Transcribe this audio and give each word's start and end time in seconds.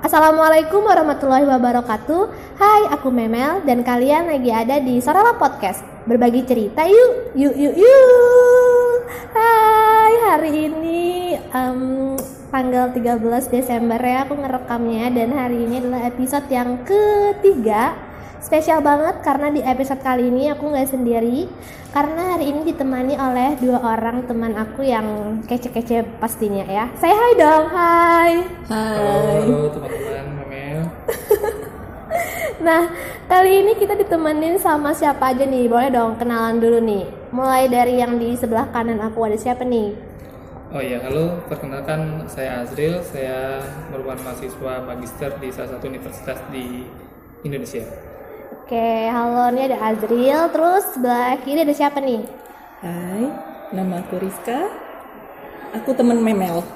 Assalamualaikum 0.00 0.80
warahmatullahi 0.80 1.44
wabarakatuh. 1.44 2.32
Hai 2.56 2.88
aku 2.88 3.12
Memel 3.12 3.60
dan 3.68 3.84
kalian 3.84 4.32
lagi 4.32 4.48
ada 4.48 4.80
di 4.80 4.96
Sorala 4.96 5.36
Podcast. 5.36 5.84
Berbagi 6.08 6.40
cerita 6.48 6.88
yuk, 6.88 7.36
yuk, 7.36 7.52
yuk, 7.52 7.74
yuk. 7.76 8.98
Hai 9.36 10.12
hari 10.24 10.72
ini 10.72 11.36
um, 11.52 12.16
tanggal 12.48 12.96
13 12.96 13.52
Desember 13.52 14.00
ya 14.00 14.24
aku 14.24 14.40
ngerekamnya. 14.40 15.12
Dan 15.12 15.36
hari 15.36 15.68
ini 15.68 15.84
adalah 15.84 16.08
episode 16.08 16.48
yang 16.48 16.80
ketiga 16.80 17.92
Spesial 18.40 18.80
banget 18.80 19.20
karena 19.20 19.52
di 19.52 19.60
episode 19.60 20.00
kali 20.00 20.32
ini 20.32 20.48
aku 20.48 20.72
nggak 20.72 20.88
sendiri 20.88 21.44
Karena 21.92 22.34
hari 22.36 22.48
ini 22.48 22.72
ditemani 22.72 23.14
oleh 23.20 23.60
dua 23.60 23.84
orang 23.84 24.24
teman 24.24 24.56
aku 24.56 24.80
yang 24.80 25.40
kece-kece 25.44 26.08
pastinya 26.16 26.64
ya 26.64 26.88
Saya 26.96 27.20
hai 27.20 27.32
dong, 27.36 27.64
hai 27.68 28.32
Halo 28.72 29.68
teman-teman 29.76 30.26
Memel. 30.40 30.80
Nah, 32.60 32.92
kali 33.24 33.64
ini 33.64 33.72
kita 33.72 33.96
ditemenin 33.96 34.60
sama 34.60 34.92
siapa 34.92 35.32
aja 35.32 35.48
nih? 35.48 35.64
Boleh 35.64 35.88
dong 35.88 36.20
kenalan 36.20 36.60
dulu 36.60 36.76
nih. 36.84 37.08
Mulai 37.32 37.72
dari 37.72 37.96
yang 37.96 38.20
di 38.20 38.36
sebelah 38.36 38.68
kanan 38.68 39.00
aku 39.00 39.24
ada 39.24 39.40
siapa 39.40 39.64
nih? 39.64 39.96
Oh 40.68 40.84
iya, 40.84 41.00
halo. 41.00 41.40
Perkenalkan 41.48 42.28
saya 42.28 42.60
Azril. 42.60 43.00
Saya 43.00 43.64
merupakan 43.88 44.20
mahasiswa 44.20 44.84
magister 44.84 45.32
di 45.40 45.48
salah 45.48 45.72
satu 45.72 45.88
universitas 45.88 46.36
di 46.52 46.84
Indonesia. 47.48 48.09
Oke, 48.70 49.10
halo 49.10 49.50
nih 49.50 49.66
ada 49.66 49.82
Azril. 49.82 50.46
Terus 50.54 50.94
sebelah 50.94 51.34
kiri 51.42 51.66
ada 51.66 51.74
siapa 51.74 51.98
nih? 51.98 52.22
Hai, 52.78 53.26
nama 53.74 53.98
aku 53.98 54.22
Rizka. 54.22 54.70
Aku 55.74 55.90
temen 55.90 56.22
Memel. 56.22 56.62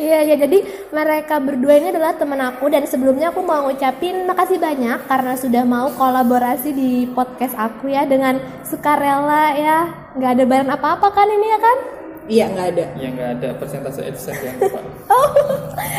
Iya, 0.00 0.32
ya 0.32 0.36
jadi 0.36 0.64
mereka 0.96 1.36
berdua 1.40 1.76
ini 1.76 1.92
adalah 1.92 2.16
teman 2.16 2.40
aku 2.40 2.72
dan 2.72 2.88
sebelumnya 2.88 3.32
aku 3.32 3.44
mau 3.44 3.68
ngucapin 3.68 4.24
makasih 4.24 4.56
banyak 4.56 4.96
karena 5.04 5.36
sudah 5.36 5.64
mau 5.68 5.92
kolaborasi 5.92 6.72
di 6.72 7.04
podcast 7.12 7.52
aku 7.52 7.88
ya 7.88 8.08
dengan 8.08 8.36
sukarela 8.64 9.56
ya. 9.56 9.92
Nggak 10.16 10.30
ada 10.40 10.44
bayaran 10.44 10.72
apa-apa 10.72 11.08
kan 11.08 11.28
ini 11.28 11.46
ya 11.52 11.60
kan? 11.60 11.99
Iya, 12.30 12.44
nggak 12.54 12.66
ada. 12.72 12.84
Yang 12.94 13.12
nggak 13.18 13.30
ada 13.36 13.48
persentase 13.58 14.00
AdSense 14.06 14.42
yang. 14.46 14.58
Oh, 15.10 15.26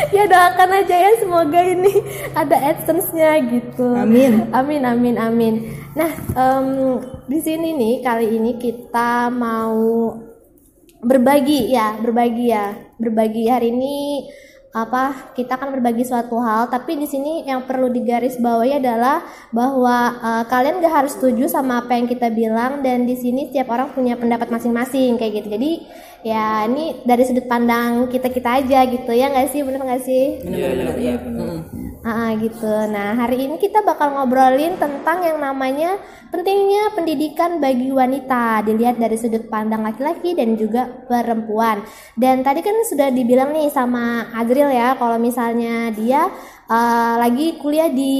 ya 0.08 0.24
doakan 0.24 0.72
aja 0.72 0.96
ya 0.96 1.12
semoga 1.20 1.60
ini 1.60 1.92
ada 2.32 2.56
AdSense-nya 2.56 3.44
gitu. 3.44 3.92
Amin. 3.92 4.48
Amin, 4.56 4.88
amin, 4.88 5.16
amin. 5.20 5.54
Nah, 5.92 6.08
em, 6.32 6.68
di 7.28 7.36
sini 7.44 7.76
nih 7.76 8.00
kali 8.00 8.40
ini 8.40 8.56
kita 8.56 9.28
mau 9.28 10.16
berbagi 11.04 11.76
ya, 11.76 12.00
berbagi 12.00 12.46
ya, 12.48 12.72
berbagi 12.96 13.44
hari 13.52 13.68
ini 13.68 14.24
apa 14.72 15.36
kita 15.36 15.60
akan 15.60 15.68
berbagi 15.76 16.00
suatu 16.00 16.40
hal 16.40 16.72
tapi 16.72 16.96
di 16.96 17.04
sini 17.04 17.44
yang 17.44 17.68
perlu 17.68 17.92
digarisbawahi 17.92 18.80
adalah 18.80 19.20
bahwa 19.52 20.16
eh, 20.16 20.44
kalian 20.48 20.80
gak 20.80 21.04
harus 21.04 21.12
setuju 21.12 21.44
sama 21.44 21.84
apa 21.84 21.92
yang 21.92 22.08
kita 22.08 22.32
bilang 22.32 22.80
dan 22.80 23.04
di 23.04 23.12
sini 23.12 23.52
setiap 23.52 23.68
orang 23.68 23.92
punya 23.92 24.16
pendapat 24.16 24.48
masing-masing 24.48 25.20
kayak 25.20 25.44
gitu 25.44 25.60
jadi 25.60 25.70
ya 26.22 26.70
ini 26.70 27.02
dari 27.02 27.22
sudut 27.26 27.46
pandang 27.50 28.06
kita 28.06 28.30
kita 28.30 28.62
aja 28.62 28.86
gitu 28.86 29.10
ya 29.10 29.26
nggak 29.30 29.50
sih 29.50 29.60
bener 29.66 29.82
nggak 29.82 30.02
sih 30.06 30.24
Iya, 30.42 30.68
iya, 30.98 31.14
benar, 31.18 31.18
benar. 31.18 31.82
Ah, 32.02 32.34
gitu. 32.34 32.66
Nah, 32.90 33.14
hari 33.14 33.46
ini 33.46 33.62
kita 33.62 33.86
bakal 33.86 34.10
ngobrolin 34.18 34.74
tentang 34.74 35.22
yang 35.22 35.38
namanya 35.38 35.94
pentingnya 36.34 36.90
pendidikan 36.98 37.62
bagi 37.62 37.94
wanita 37.94 38.66
dilihat 38.66 38.98
dari 38.98 39.14
sudut 39.14 39.46
pandang 39.46 39.86
laki-laki 39.86 40.34
dan 40.34 40.58
juga 40.58 40.90
perempuan. 41.06 41.78
Dan 42.18 42.42
tadi 42.42 42.58
kan 42.58 42.74
sudah 42.90 43.06
dibilang 43.14 43.54
nih 43.54 43.70
sama 43.70 44.34
Azril 44.34 44.74
ya 44.74 44.98
kalau 44.98 45.14
misalnya 45.22 45.94
dia 45.94 46.26
eh, 46.66 47.14
lagi 47.22 47.62
kuliah 47.62 47.86
di 47.86 48.14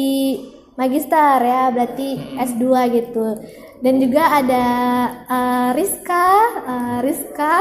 magister 0.79 1.43
ya, 1.43 1.75
berarti 1.75 2.39
S2 2.39 2.65
gitu. 3.03 3.27
Dan 3.83 3.99
juga 3.99 4.31
ada 4.31 4.67
eh, 5.27 5.69
Rizka, 5.75 6.31
eh, 6.71 6.99
Rizka 7.03 7.55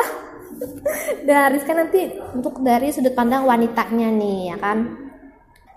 dan 1.28 1.54
Rizka 1.54 1.74
nanti 1.74 2.14
untuk 2.38 2.62
dari 2.62 2.94
sudut 2.94 3.14
pandang 3.18 3.44
wanitanya 3.46 4.10
nih 4.14 4.54
ya 4.54 4.58
kan 4.62 4.78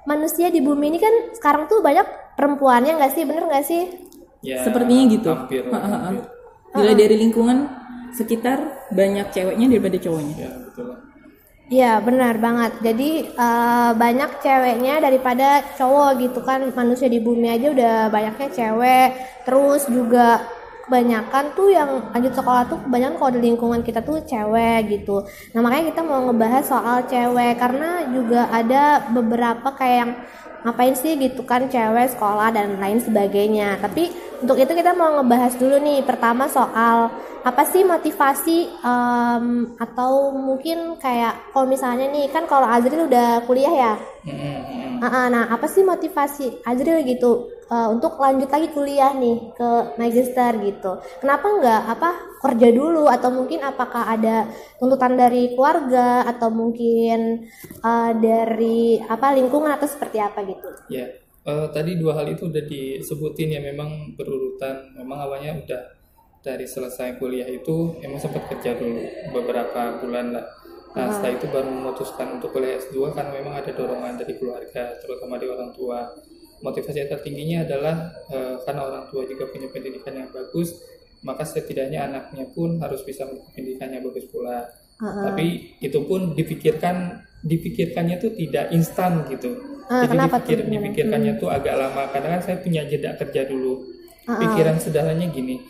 manusia 0.05 0.53
di 0.53 0.61
bumi 0.61 0.93
ini 0.93 0.99
kan 1.01 1.15
sekarang 1.37 1.65
tuh 1.69 1.81
banyak 1.81 2.37
perempuannya 2.37 3.01
nggak 3.01 3.13
sih 3.17 3.25
bener 3.25 3.45
nggak 3.49 3.67
sih 3.67 3.83
Ya, 4.45 4.61
Sepertinya 4.61 5.05
gitu. 5.09 5.29
Hampir, 5.33 5.65
Ha, 5.73 5.79
ha, 5.81 5.89
ha. 5.89 5.99
hampir. 6.13 6.93
Dari 7.01 7.17
lingkungan 7.17 7.65
sekitar 8.13 8.93
banyak 8.93 9.33
ceweknya 9.33 9.67
daripada 9.73 9.97
cowoknya. 9.97 10.35
Ya, 10.37 10.51
betul. 10.69 10.87
Iya 11.65 11.97
benar 12.05 12.37
banget 12.45 12.77
jadi 12.85 13.11
eh, 13.25 13.91
banyak 13.97 14.31
ceweknya 14.45 15.01
daripada 15.01 15.65
cowok 15.81 16.21
gitu 16.21 16.45
kan 16.45 16.61
manusia 16.77 17.09
di 17.09 17.25
bumi 17.25 17.57
aja 17.57 17.73
udah 17.73 17.97
banyaknya 18.13 18.49
cewek 18.53 19.09
terus 19.49 19.89
juga 19.89 20.45
kebanyakan 20.85 21.45
tuh 21.57 21.69
yang 21.73 21.91
lanjut 22.13 22.33
sekolah 22.37 22.69
tuh 22.69 22.79
kebanyakan 22.85 23.17
kalau 23.17 23.33
di 23.33 23.41
lingkungan 23.41 23.81
kita 23.81 24.05
tuh 24.05 24.21
cewek 24.23 24.93
gitu. 24.93 25.25
Nah 25.57 25.61
makanya 25.65 25.91
kita 25.91 26.01
mau 26.05 26.29
ngebahas 26.29 26.65
soal 26.65 26.99
cewek 27.09 27.57
karena 27.57 28.05
juga 28.13 28.53
ada 28.53 29.09
beberapa 29.09 29.69
kayak 29.73 29.97
yang 29.97 30.13
ngapain 30.65 30.97
sih 30.97 31.15
gitu 31.21 31.45
kan 31.45 31.69
cewek 31.69 32.17
sekolah 32.17 32.49
dan 32.51 32.81
lain 32.81 32.99
sebagainya. 32.99 33.79
Tapi 33.79 34.09
untuk 34.41 34.57
itu 34.57 34.73
kita 34.73 34.97
mau 34.97 35.21
ngebahas 35.21 35.55
dulu 35.61 35.77
nih 35.79 36.01
pertama 36.03 36.49
soal 36.49 37.13
apa 37.45 37.63
sih 37.69 37.85
motivasi 37.85 38.81
em, 38.81 39.77
atau 39.77 40.33
mungkin 40.33 40.97
kayak 40.97 41.53
kalau 41.53 41.69
misalnya 41.69 42.09
nih 42.09 42.33
kan 42.33 42.49
kalau 42.49 42.65
Azril 42.65 43.05
udah 43.05 43.45
kuliah 43.45 43.73
ya? 43.73 43.93
Mm, 44.25 44.33
mm, 44.33 44.61
mm. 44.65 44.93
Ah, 45.05 45.07
ah, 45.07 45.27
nah 45.29 45.45
apa 45.53 45.69
sih 45.69 45.85
motivasi 45.85 46.65
Azril 46.65 47.05
gitu? 47.05 47.53
Eh, 47.65 47.89
untuk 47.89 48.21
lanjut 48.21 48.49
lagi 48.49 48.69
kuliah 48.73 49.13
nih 49.17 49.53
ke 49.57 49.69
magister 49.97 50.53
gitu. 50.61 51.01
Kenapa 51.21 51.47
nggak 51.49 51.83
apa 51.97 52.11
kerja 52.45 52.69
dulu 52.69 53.09
atau 53.09 53.33
mungkin 53.33 53.65
apakah 53.65 54.05
ada 54.05 54.45
tuntutan 54.77 55.17
dari 55.17 55.57
keluarga 55.57 56.29
atau 56.29 56.53
mungkin 56.53 57.49
eh, 57.81 58.13
dari 58.21 59.01
apa 59.01 59.33
lingkungan 59.33 59.73
atau 59.73 59.89
seperti 59.89 60.21
apa 60.21 60.45
gitu 60.45 60.69
Ya, 60.93 61.09
eh, 61.49 61.67
tadi 61.73 61.97
dua 61.97 62.21
hal 62.21 62.29
itu 62.29 62.53
udah 62.53 62.65
disebutin 62.69 63.57
ya 63.57 63.61
memang 63.65 64.13
berurutan. 64.13 64.93
Memang 65.01 65.25
awalnya 65.25 65.57
udah 65.57 65.83
dari 66.45 66.69
selesai 66.69 67.17
kuliah 67.17 67.49
itu 67.49 67.97
emang 68.05 68.21
sempat 68.21 68.45
kerja 68.53 68.77
dulu 68.77 69.01
beberapa 69.33 69.97
bulan 70.05 70.37
lah. 70.37 70.45
Nah, 70.95 71.11
setelah 71.11 71.35
itu 71.35 71.47
baru 71.51 71.67
memutuskan 71.75 72.39
untuk 72.39 72.55
kuliah 72.55 72.79
S2 72.79 73.11
karena 73.11 73.35
memang 73.35 73.59
ada 73.59 73.75
dorongan 73.75 74.15
dari 74.15 74.39
keluarga, 74.39 74.95
terutama 75.01 75.41
dari 75.41 75.51
orang 75.51 75.73
tua. 75.75 76.07
Motivasi 76.63 77.11
tertingginya 77.11 77.67
adalah 77.67 78.15
eh, 78.31 78.57
karena 78.63 78.89
orang 78.89 79.05
tua 79.11 79.27
juga 79.27 79.51
punya 79.51 79.69
pendidikan 79.69 80.15
yang 80.17 80.31
bagus, 80.31 80.81
maka 81.25 81.43
setidaknya 81.43 82.07
anaknya 82.07 82.45
pun 82.53 82.77
harus 82.79 83.01
bisa 83.03 83.25
memiliki 83.25 83.51
pendidikan 83.57 83.89
yang 83.91 84.05
bagus 84.05 84.27
pula. 84.29 84.69
Tapi 85.01 85.75
itu 85.83 85.99
pun 86.07 86.37
dipikirkan 86.39 87.25
dipikirkannya 87.45 88.17
tuh 88.23 88.33
tidak 88.39 88.71
instan 88.71 89.27
gitu. 89.29 89.59
Ah, 89.91 90.09
Jadi 90.09 90.17
dipikir, 90.17 90.59
tuh? 90.65 90.71
Dipikirkannya 90.71 91.33
tuh 91.37 91.49
agak 91.53 91.75
lama 91.77 92.09
karena 92.09 92.39
kan 92.39 92.41
saya 92.41 92.57
punya 92.63 92.87
jeda 92.89 93.17
kerja 93.21 93.45
dulu. 93.45 93.85
Pikiran 94.25 94.81
sederhananya 94.81 95.29
gini, 95.29 95.61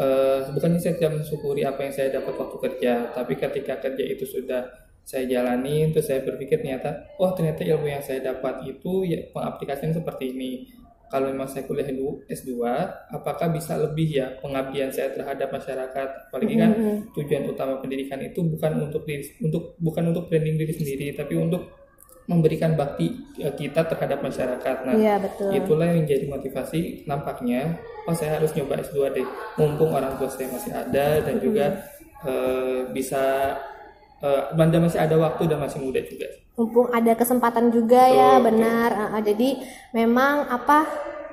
eh, 0.00 0.48
bukannya 0.48 0.80
saya 0.80 0.96
tidak 0.96 1.20
mensyukuri 1.20 1.68
apa 1.68 1.84
yang 1.84 1.92
saya 1.92 2.08
dapat 2.08 2.32
waktu 2.32 2.56
kerja, 2.56 2.92
tapi 3.12 3.36
ketika 3.36 3.76
kerja 3.76 4.04
itu 4.08 4.24
sudah 4.24 4.64
saya 5.04 5.28
jalani, 5.28 5.92
terus 5.92 6.08
saya 6.08 6.24
berpikir 6.24 6.64
ternyata, 6.64 7.12
wah 7.20 7.36
ternyata 7.36 7.60
ilmu 7.60 7.92
yang 7.92 8.00
saya 8.00 8.24
dapat 8.24 8.64
itu 8.64 9.04
ya 9.04 9.20
pengaplikasian 9.36 9.92
seperti 9.92 10.32
ini. 10.32 10.79
Kalau 11.10 11.26
memang 11.26 11.50
saya 11.50 11.66
kuliah 11.66 11.90
dulu 11.90 12.22
S2, 12.30 12.62
apakah 13.10 13.50
bisa 13.50 13.74
lebih 13.74 14.22
ya 14.22 14.30
pengabdian 14.38 14.94
saya 14.94 15.10
terhadap 15.10 15.50
masyarakat? 15.50 16.08
Apalagi 16.30 16.54
kan 16.54 16.70
tujuan 17.18 17.50
utama 17.50 17.82
pendidikan 17.82 18.22
itu 18.22 18.46
bukan 18.46 18.78
untuk 18.86 19.02
diri, 19.02 19.26
untuk 19.42 19.74
bukan 19.82 20.14
untuk 20.14 20.30
branding 20.30 20.54
diri 20.54 20.70
sendiri, 20.70 21.10
tapi 21.18 21.34
untuk 21.34 21.66
memberikan 22.30 22.78
bakti 22.78 23.10
eh, 23.42 23.50
kita 23.50 23.90
terhadap 23.90 24.22
masyarakat. 24.22 24.76
Nah, 24.86 24.94
Iya, 24.94 25.18
betul. 25.18 25.50
itulah 25.50 25.90
yang 25.90 26.06
menjadi 26.06 26.30
motivasi 26.30 27.02
nampaknya 27.10 27.74
oh 28.06 28.14
saya 28.14 28.38
harus 28.38 28.54
nyoba 28.54 28.78
S2 28.80 28.98
deh 29.12 29.26
mumpung 29.58 29.90
orang 29.90 30.14
tua 30.14 30.30
saya 30.30 30.46
masih 30.46 30.72
ada 30.72 31.20
dan 31.26 31.36
juga 31.42 31.66
eh, 32.22 32.86
bisa 32.94 33.54
eh, 34.20 34.42
Anda 34.52 34.78
masih 34.78 35.00
ada 35.00 35.16
waktu 35.16 35.42
dan 35.48 35.58
masih 35.60 35.80
muda 35.80 36.00
juga. 36.04 36.28
Mumpung 36.60 36.92
ada 36.92 37.12
kesempatan 37.16 37.72
juga 37.72 38.04
ya 38.04 38.36
benar. 38.38 38.90
Ah, 38.92 39.08
ah, 39.16 39.22
jadi 39.24 39.56
memang 39.96 40.44
apa 40.52 40.78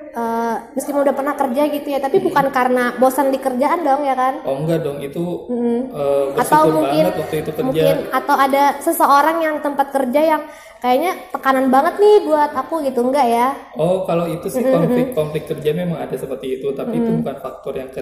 eh, 0.08 0.56
meskipun 0.72 1.04
udah 1.04 1.12
pernah 1.12 1.34
kerja 1.36 1.62
gitu 1.68 1.88
ya 1.92 2.00
tapi 2.00 2.16
bukan 2.24 2.48
karena 2.48 2.96
bosan 2.96 3.28
di 3.28 3.36
kerjaan 3.36 3.84
dong 3.84 4.08
ya 4.08 4.16
kan? 4.16 4.40
Oh 4.48 4.56
enggak 4.64 4.80
dong 4.80 4.98
itu 5.04 5.24
Mm. 5.52 5.80
eh, 5.92 6.26
atau 6.40 6.62
mungkin 6.72 7.04
waktu 7.12 7.36
itu 7.44 7.50
kerja. 7.52 7.64
mungkin 7.68 7.96
atau 8.08 8.36
ada 8.40 8.64
seseorang 8.80 9.36
yang 9.44 9.56
tempat 9.60 9.92
kerja 9.92 10.20
yang 10.24 10.42
kayaknya 10.80 11.12
tekanan 11.34 11.68
banget 11.68 12.00
nih 12.00 12.16
buat 12.24 12.50
aku 12.56 12.80
gitu 12.88 13.04
enggak 13.04 13.26
ya? 13.28 13.48
Oh, 13.76 14.08
kalau 14.08 14.24
itu 14.24 14.48
sih 14.48 14.64
konflik 14.64 15.12
konflik 15.12 15.44
kerja 15.44 15.70
memang 15.76 16.00
ada 16.00 16.16
seperti 16.16 16.62
itu, 16.62 16.72
tapi 16.72 17.04
itu 17.04 17.10
bukan 17.20 17.36
faktor 17.36 17.76
yang 17.76 17.90
ke 17.92 18.00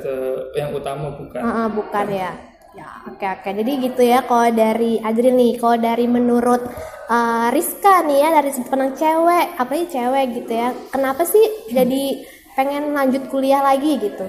yang 0.54 0.70
utama 0.70 1.10
bukan. 1.10 1.42
Ah, 1.42 1.66
ah, 1.66 1.68
bukan 1.74 2.06
ya 2.12 2.30
Ya, 2.76 2.92
oke 3.08 3.24
oke. 3.24 3.50
Jadi 3.56 3.72
gitu 3.88 4.02
ya 4.04 4.20
kalau 4.28 4.52
dari 4.52 5.00
Adri 5.00 5.32
nih, 5.32 5.56
kalau 5.56 5.80
dari 5.80 6.04
menurut 6.04 6.60
uh, 7.08 7.48
Rizka 7.48 8.04
nih 8.04 8.20
ya 8.20 8.28
dari 8.36 8.52
penang 8.68 8.92
cewek, 8.92 9.46
apalagi 9.56 9.86
cewek 9.88 10.24
gitu 10.36 10.52
ya. 10.52 10.76
Kenapa 10.92 11.24
sih 11.24 11.72
jadi 11.72 12.20
pengen 12.52 12.92
lanjut 12.92 13.32
kuliah 13.32 13.64
lagi 13.64 13.96
gitu? 13.96 14.28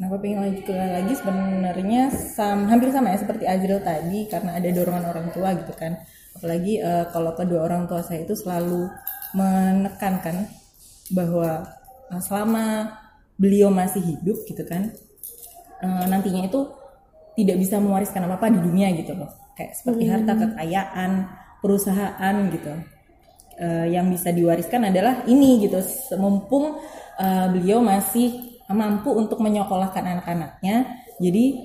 Kenapa 0.00 0.16
pengen 0.24 0.40
lanjut 0.40 0.62
kuliah 0.64 0.88
lagi? 0.88 1.12
Sebenarnya 1.20 2.02
sam, 2.16 2.64
hampir 2.72 2.96
sama 2.96 3.12
ya 3.12 3.20
seperti 3.20 3.44
Azril 3.44 3.84
tadi 3.84 4.24
karena 4.32 4.56
ada 4.56 4.68
dorongan 4.72 5.04
orang 5.04 5.28
tua 5.36 5.52
gitu 5.52 5.76
kan. 5.76 6.00
Apalagi 6.32 6.80
uh, 6.80 7.12
kalau 7.12 7.36
kedua 7.36 7.68
orang 7.68 7.84
tua 7.84 8.00
saya 8.00 8.24
itu 8.24 8.32
selalu 8.32 8.88
menekankan 9.36 10.48
bahwa 11.12 11.76
uh, 12.08 12.22
selama 12.24 12.96
beliau 13.36 13.68
masih 13.68 14.00
hidup 14.00 14.48
gitu 14.48 14.64
kan 14.64 14.96
uh, 15.82 16.04
nantinya 16.06 16.46
itu 16.46 16.60
tidak 17.38 17.56
bisa 17.62 17.78
mewariskan 17.78 18.26
apa 18.26 18.34
apa 18.40 18.46
di 18.50 18.60
dunia 18.62 18.90
gitu 18.98 19.14
loh 19.14 19.30
kayak 19.54 19.74
seperti 19.74 20.06
hmm. 20.06 20.12
harta 20.14 20.32
kekayaan 20.34 21.10
perusahaan 21.62 22.36
gitu 22.50 22.72
uh, 23.58 23.86
yang 23.86 24.06
bisa 24.10 24.30
diwariskan 24.30 24.90
adalah 24.90 25.26
ini 25.26 25.62
gitu 25.62 25.78
mumpung 26.18 26.78
uh, 27.18 27.46
beliau 27.50 27.82
masih 27.82 28.58
mampu 28.68 29.08
untuk 29.16 29.40
menyekolahkan 29.40 30.04
anak-anaknya 30.04 30.84
jadi 31.18 31.64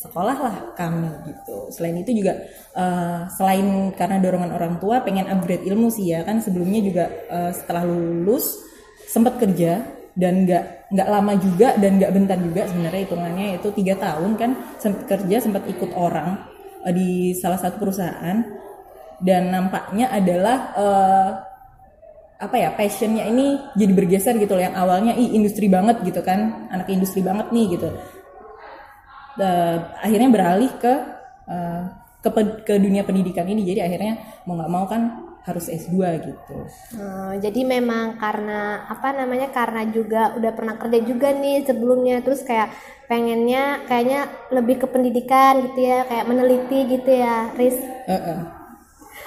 sekolahlah 0.00 0.72
kami 0.80 1.12
gitu. 1.28 1.68
Selain 1.68 1.92
itu 2.00 2.16
juga 2.16 2.40
uh, 2.72 3.28
selain 3.36 3.92
karena 3.92 4.16
dorongan 4.16 4.56
orang 4.56 4.74
tua 4.80 5.04
pengen 5.04 5.28
upgrade 5.28 5.68
ilmu 5.68 5.92
sih 5.92 6.16
ya 6.16 6.24
kan 6.24 6.40
sebelumnya 6.40 6.80
juga 6.80 7.04
uh, 7.28 7.52
setelah 7.52 7.84
lulus 7.84 8.56
sempat 9.04 9.36
kerja 9.36 9.84
dan 10.16 10.48
nggak 10.48 10.79
nggak 10.90 11.08
lama 11.08 11.32
juga 11.38 11.78
dan 11.78 12.02
nggak 12.02 12.12
bentar 12.12 12.38
juga 12.38 12.62
sebenarnya 12.66 13.00
hitungannya 13.06 13.46
itu 13.62 13.68
tiga 13.78 13.94
tahun 13.94 14.34
kan 14.34 14.50
sempat 14.82 15.02
kerja 15.06 15.36
sempat 15.38 15.62
ikut 15.70 15.94
orang 15.94 16.42
uh, 16.82 16.92
di 16.92 17.32
salah 17.38 17.58
satu 17.62 17.78
perusahaan. 17.78 18.42
Dan 19.20 19.52
nampaknya 19.52 20.08
adalah 20.08 20.58
uh, 20.72 21.30
apa 22.40 22.56
ya 22.56 22.72
passionnya 22.72 23.28
ini 23.28 23.60
jadi 23.76 23.92
bergeser 23.92 24.34
gitu 24.40 24.56
loh. 24.56 24.64
Yang 24.64 24.76
awalnya 24.80 25.12
ih 25.12 25.36
industri 25.36 25.68
banget 25.68 26.00
gitu 26.02 26.24
kan. 26.24 26.66
Anak 26.72 26.88
industri 26.88 27.20
banget 27.20 27.52
nih 27.52 27.76
gitu. 27.76 27.88
Uh, 29.36 29.76
akhirnya 30.00 30.28
beralih 30.32 30.72
ke 30.80 30.92
uh, 31.46 31.82
ke, 32.24 32.28
ke 32.64 32.74
dunia 32.80 33.04
pendidikan 33.04 33.44
ini. 33.44 33.62
Jadi 33.62 33.80
akhirnya 33.84 34.42
mau 34.48 34.56
nggak 34.56 34.72
mau 34.72 34.88
kan 34.88 35.29
harus 35.40 35.72
S2 35.72 35.96
gitu. 36.20 36.56
Hmm, 36.92 37.40
jadi 37.40 37.60
memang 37.64 38.20
karena 38.20 38.84
apa 38.84 39.16
namanya 39.16 39.48
karena 39.48 39.88
juga 39.88 40.36
udah 40.36 40.52
pernah 40.52 40.76
kerja 40.76 41.00
juga 41.00 41.32
nih 41.32 41.64
sebelumnya 41.64 42.20
terus 42.20 42.44
kayak 42.44 42.70
pengennya 43.08 43.82
kayaknya 43.88 44.28
lebih 44.52 44.84
ke 44.84 44.86
pendidikan 44.86 45.64
gitu 45.70 45.80
ya 45.80 46.04
kayak 46.04 46.28
meneliti 46.28 46.78
gitu 46.92 47.10
ya 47.10 47.48
Riz. 47.56 47.78
Uh 48.04 48.12
-uh. 48.12 48.40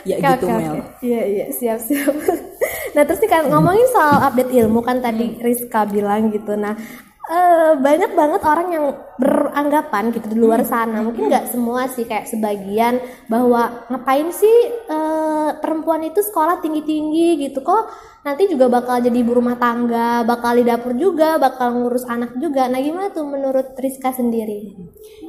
Ya 0.04 0.20
okay, 0.20 0.36
gitu 0.36 0.46
okay, 0.52 0.60
Mel. 0.60 0.76
Iya 1.00 1.22
iya 1.26 1.46
siap 1.50 1.80
siap. 1.80 2.14
nah 2.96 3.02
terus 3.08 3.20
nih 3.24 3.32
kan 3.32 3.44
ngomongin 3.50 3.88
soal 3.90 4.20
update 4.22 4.52
ilmu 4.54 4.84
kan 4.86 5.02
tadi 5.02 5.40
Rizka 5.42 5.88
bilang 5.90 6.30
gitu. 6.30 6.54
Nah 6.54 6.78
uh, 7.30 7.74
banyak 7.80 8.12
banget 8.12 8.42
orang 8.44 8.68
yang 8.74 8.86
beranggapan 9.16 10.12
gitu 10.12 10.28
di 10.34 10.38
luar 10.40 10.66
hmm. 10.66 10.70
sana. 10.70 10.98
Mungkin 11.00 11.30
nggak 11.30 11.54
semua 11.54 11.88
sih 11.88 12.04
kayak 12.04 12.28
sebagian 12.28 13.00
bahwa 13.32 13.88
ngapain 13.88 14.28
sih 14.34 14.58
uh, 14.90 15.56
perempuan 15.60 16.04
itu 16.04 16.20
sekolah 16.20 16.60
tinggi 16.60 16.84
tinggi 16.84 17.48
gitu. 17.48 17.64
Kok 17.64 17.84
nanti 18.24 18.48
juga 18.48 18.72
bakal 18.72 19.04
jadi 19.04 19.20
ibu 19.20 19.36
rumah 19.36 19.60
tangga 19.60 20.24
bakal 20.24 20.56
di 20.56 20.64
dapur 20.64 20.96
juga 20.96 21.40
bakal 21.40 21.76
ngurus 21.80 22.08
anak 22.10 22.36
juga. 22.40 22.68
Nah 22.68 22.80
gimana 22.80 23.12
tuh 23.12 23.28
menurut 23.28 23.76
Rizka 23.78 24.12
sendiri? 24.12 24.76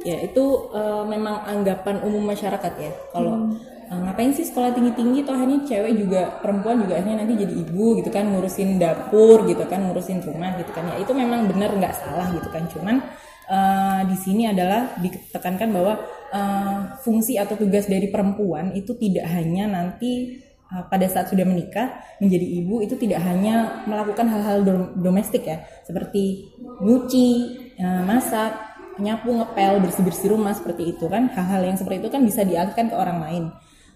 Ya 0.03 0.19
itu 0.23 0.71
uh, 0.71 1.03
memang 1.07 1.43
anggapan 1.47 2.03
umum 2.03 2.23
masyarakat 2.23 2.73
ya. 2.79 2.91
Kalau 3.11 3.51
hmm 3.51 3.74
ngapain 4.15 4.31
sih 4.31 4.47
sekolah 4.47 4.71
tinggi-tinggi? 4.71 5.27
Toh 5.27 5.35
akhirnya 5.35 5.59
cewek 5.67 5.91
juga 5.99 6.39
perempuan 6.39 6.79
juga 6.79 6.95
akhirnya 6.95 7.27
nanti 7.27 7.35
jadi 7.35 7.51
ibu 7.51 7.99
gitu 7.99 8.07
kan 8.07 8.31
ngurusin 8.31 8.79
dapur 8.79 9.43
gitu 9.43 9.59
kan 9.67 9.83
ngurusin 9.83 10.23
rumah 10.23 10.55
gitu 10.55 10.71
kan. 10.71 10.87
Ya 10.87 11.03
itu 11.03 11.11
memang 11.11 11.51
benar 11.51 11.75
nggak 11.75 11.91
salah 11.99 12.31
gitu 12.31 12.47
kan. 12.47 12.63
Cuman 12.71 13.03
uh, 13.51 14.07
di 14.07 14.15
sini 14.15 14.47
adalah 14.47 14.95
ditekankan 15.03 15.67
bahwa 15.67 15.99
uh, 16.31 16.95
fungsi 17.03 17.35
atau 17.35 17.59
tugas 17.59 17.91
dari 17.91 18.07
perempuan 18.07 18.71
itu 18.71 18.95
tidak 18.95 19.27
hanya 19.35 19.67
nanti 19.67 20.39
uh, 20.71 20.87
pada 20.87 21.11
saat 21.11 21.27
sudah 21.27 21.43
menikah 21.43 21.99
menjadi 22.23 22.47
ibu 22.63 22.79
itu 22.87 22.95
tidak 22.95 23.19
hanya 23.19 23.83
melakukan 23.83 24.31
hal-hal 24.31 24.63
domestik 24.95 25.43
ya. 25.43 25.59
Seperti 25.83 26.55
nyuci 26.79 27.27
uh, 27.83 28.07
masak 28.07 28.63
nyapu 28.95 29.27
ngepel 29.27 29.83
bersih 29.83 30.07
bersih 30.07 30.31
rumah 30.31 30.55
seperti 30.55 30.95
itu 30.95 31.03
kan. 31.11 31.27
Hal-hal 31.35 31.67
yang 31.67 31.75
seperti 31.75 32.07
itu 32.07 32.09
kan 32.15 32.23
bisa 32.23 32.47
dialihkan 32.47 32.87
ke 32.87 32.95
orang 32.95 33.19
lain 33.19 33.45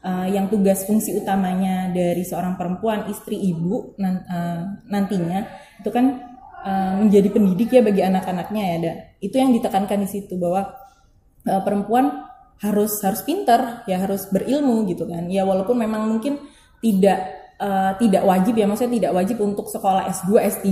uh, 0.04 0.28
yang 0.28 0.48
tugas 0.48 0.88
fungsi 0.88 1.16
utamanya 1.18 1.92
dari 1.92 2.24
seorang 2.24 2.56
perempuan 2.56 3.08
istri 3.12 3.36
ibu 3.40 3.96
uh, 4.00 4.62
nantinya 4.88 5.46
itu 5.80 5.90
kan 5.92 6.06
uh, 6.64 6.94
menjadi 7.00 7.28
pendidik 7.32 7.70
ya 7.72 7.82
bagi 7.84 8.02
anak-anaknya 8.04 8.64
ya 8.64 8.78
dan 8.84 8.96
itu 9.20 9.36
yang 9.36 9.52
ditekankan 9.56 10.00
di 10.04 10.10
situ 10.10 10.36
bahwa 10.40 10.72
uh, 11.48 11.62
perempuan 11.64 12.30
harus 12.60 13.00
harus 13.00 13.24
pinter 13.24 13.88
ya 13.88 14.04
harus 14.04 14.28
berilmu 14.28 14.84
gitu 14.92 15.08
kan. 15.08 15.32
Ya 15.32 15.48
walaupun 15.48 15.80
memang 15.80 16.12
mungkin 16.12 16.44
tidak 16.84 17.20
uh, 17.60 17.96
tidak 17.96 18.24
wajib 18.28 18.56
ya 18.60 18.68
maksudnya 18.68 19.00
tidak 19.00 19.14
wajib 19.16 19.38
untuk 19.40 19.72
sekolah 19.72 20.08
S2 20.12 20.32
S3 20.60 20.68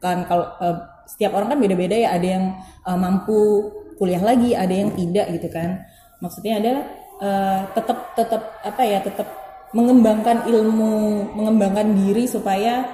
kan. 0.00 0.28
Kalau 0.28 0.46
uh, 0.60 0.76
setiap 1.08 1.32
orang 1.36 1.56
kan 1.56 1.58
beda-beda 1.60 1.96
ya 1.96 2.08
ada 2.14 2.26
yang 2.28 2.44
uh, 2.84 2.98
mampu 3.00 3.72
kuliah 3.96 4.20
lagi 4.20 4.52
ada 4.52 4.72
yang 4.72 4.92
tidak 4.92 5.32
gitu 5.40 5.48
kan. 5.48 5.88
Maksudnya 6.20 6.60
adalah 6.60 6.84
uh, 7.20 7.60
tetap 7.76 8.16
tetap 8.16 8.42
apa 8.64 8.82
ya 8.82 8.98
tetap 9.04 9.28
mengembangkan 9.70 10.50
ilmu 10.50 10.90
mengembangkan 11.36 11.94
diri 11.94 12.26
supaya 12.26 12.90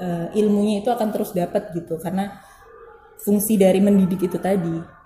uh, 0.00 0.26
ilmunya 0.32 0.80
itu 0.80 0.88
akan 0.88 1.08
terus 1.12 1.36
dapat 1.36 1.74
gitu. 1.76 2.00
Karena 2.00 2.40
fungsi 3.20 3.60
dari 3.60 3.78
mendidik 3.84 4.26
itu 4.26 4.38
tadi 4.40 5.03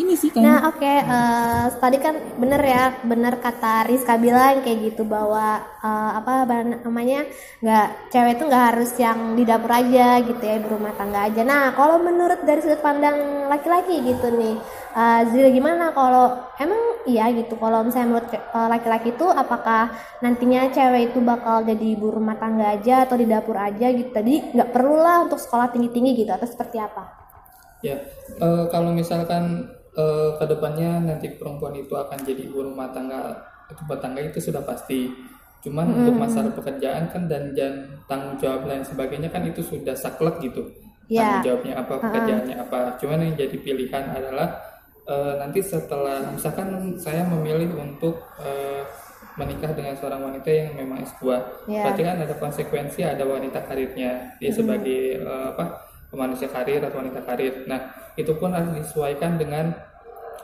ini 0.00 0.16
sih 0.16 0.32
kan. 0.32 0.40
Nah, 0.40 0.58
oke, 0.72 0.80
okay, 0.80 1.04
uh, 1.04 1.12
eh, 1.12 1.64
tadi 1.76 1.98
kan 2.00 2.16
bener 2.40 2.62
ya, 2.64 2.96
bener 3.04 3.36
kata 3.36 3.84
Rizka 3.84 4.16
bilang 4.16 4.64
kayak 4.64 4.92
gitu 4.92 5.04
bahwa 5.04 5.60
uh, 5.84 6.10
apa 6.16 6.48
namanya 6.80 7.28
nggak 7.60 8.08
cewek 8.08 8.40
itu 8.40 8.44
nggak 8.48 8.64
harus 8.72 8.90
yang 8.96 9.36
di 9.36 9.44
dapur 9.44 9.68
aja 9.68 10.24
gitu 10.24 10.40
ya, 10.40 10.56
di 10.56 10.68
rumah 10.68 10.96
tangga 10.96 11.28
aja. 11.28 11.44
Nah, 11.44 11.76
kalau 11.76 12.00
menurut 12.00 12.40
dari 12.40 12.64
sudut 12.64 12.80
pandang 12.80 13.48
laki-laki 13.52 14.00
gitu 14.00 14.32
nih, 14.32 14.56
uh, 14.96 15.20
Zil 15.28 15.52
gimana 15.52 15.92
kalau 15.92 16.40
emang 16.56 17.04
iya 17.04 17.28
gitu, 17.36 17.60
kalau 17.60 17.84
misalnya 17.84 18.08
menurut 18.16 18.28
laki-laki 18.72 19.12
itu 19.12 19.26
apakah 19.28 19.92
nantinya 20.24 20.72
cewek 20.72 21.12
itu 21.12 21.20
bakal 21.20 21.60
jadi 21.68 21.86
ibu 21.92 22.08
rumah 22.08 22.40
tangga 22.40 22.72
aja 22.72 23.04
atau 23.04 23.20
di 23.20 23.28
dapur 23.28 23.60
aja 23.60 23.92
gitu? 23.92 24.08
Tadi 24.08 24.56
nggak 24.56 24.72
perlu 24.72 24.96
lah 24.96 25.28
untuk 25.28 25.36
sekolah 25.36 25.68
tinggi-tinggi 25.68 26.24
gitu 26.24 26.32
atau 26.32 26.48
seperti 26.48 26.80
apa? 26.80 27.21
Ya, 27.82 27.98
uh, 28.38 28.70
kalau 28.70 28.94
misalkan 28.94 29.66
uh, 29.98 30.38
ke 30.38 30.44
depannya 30.46 31.02
nanti 31.02 31.34
perempuan 31.34 31.74
itu 31.74 31.92
akan 31.92 32.18
jadi 32.22 32.46
ibu 32.46 32.62
rumah 32.62 32.94
tangga, 32.94 33.34
itu 33.68 33.82
tangga 33.98 34.20
itu 34.22 34.38
sudah 34.38 34.62
pasti. 34.62 35.10
Cuman 35.62 35.90
hmm. 35.90 35.98
untuk 36.02 36.14
masalah 36.18 36.50
pekerjaan 36.54 37.10
kan 37.10 37.30
dan 37.30 37.54
dan 37.54 37.86
tanggung 38.10 38.38
jawab 38.38 38.66
lain 38.66 38.82
sebagainya 38.82 39.30
kan 39.30 39.46
itu 39.46 39.62
sudah 39.62 39.94
saklek 39.94 40.42
gitu. 40.42 40.66
Yeah. 41.06 41.42
Tanggung 41.42 41.44
jawabnya 41.46 41.74
apa, 41.78 41.94
pekerjaannya 42.02 42.56
apa. 42.58 42.80
Cuman 42.98 43.18
yang 43.22 43.34
jadi 43.38 43.56
pilihan 43.58 44.04
adalah 44.10 44.58
uh, 45.06 45.38
nanti 45.38 45.62
setelah 45.62 46.30
misalkan 46.30 46.98
saya 46.98 47.26
memilih 47.26 47.78
untuk 47.78 48.22
uh, 48.42 48.82
menikah 49.38 49.72
dengan 49.72 49.96
seorang 49.96 50.22
wanita 50.22 50.50
yang 50.50 50.74
memang 50.78 51.02
S2. 51.02 51.22
Yeah. 51.66 51.86
Berarti 51.86 52.02
kan 52.06 52.16
ada 52.22 52.34
konsekuensi, 52.38 53.00
ada 53.06 53.22
wanita 53.26 53.62
karirnya. 53.66 54.38
Dia 54.42 54.50
hmm. 54.50 54.58
sebagai 54.58 55.02
apa? 55.26 55.91
Manusia 56.16 56.48
karir 56.48 56.84
atau 56.84 57.00
wanita 57.00 57.20
karir. 57.24 57.64
Nah, 57.66 58.12
itu 58.14 58.32
pun 58.36 58.52
harus 58.52 58.72
disesuaikan 58.76 59.40
dengan 59.40 59.72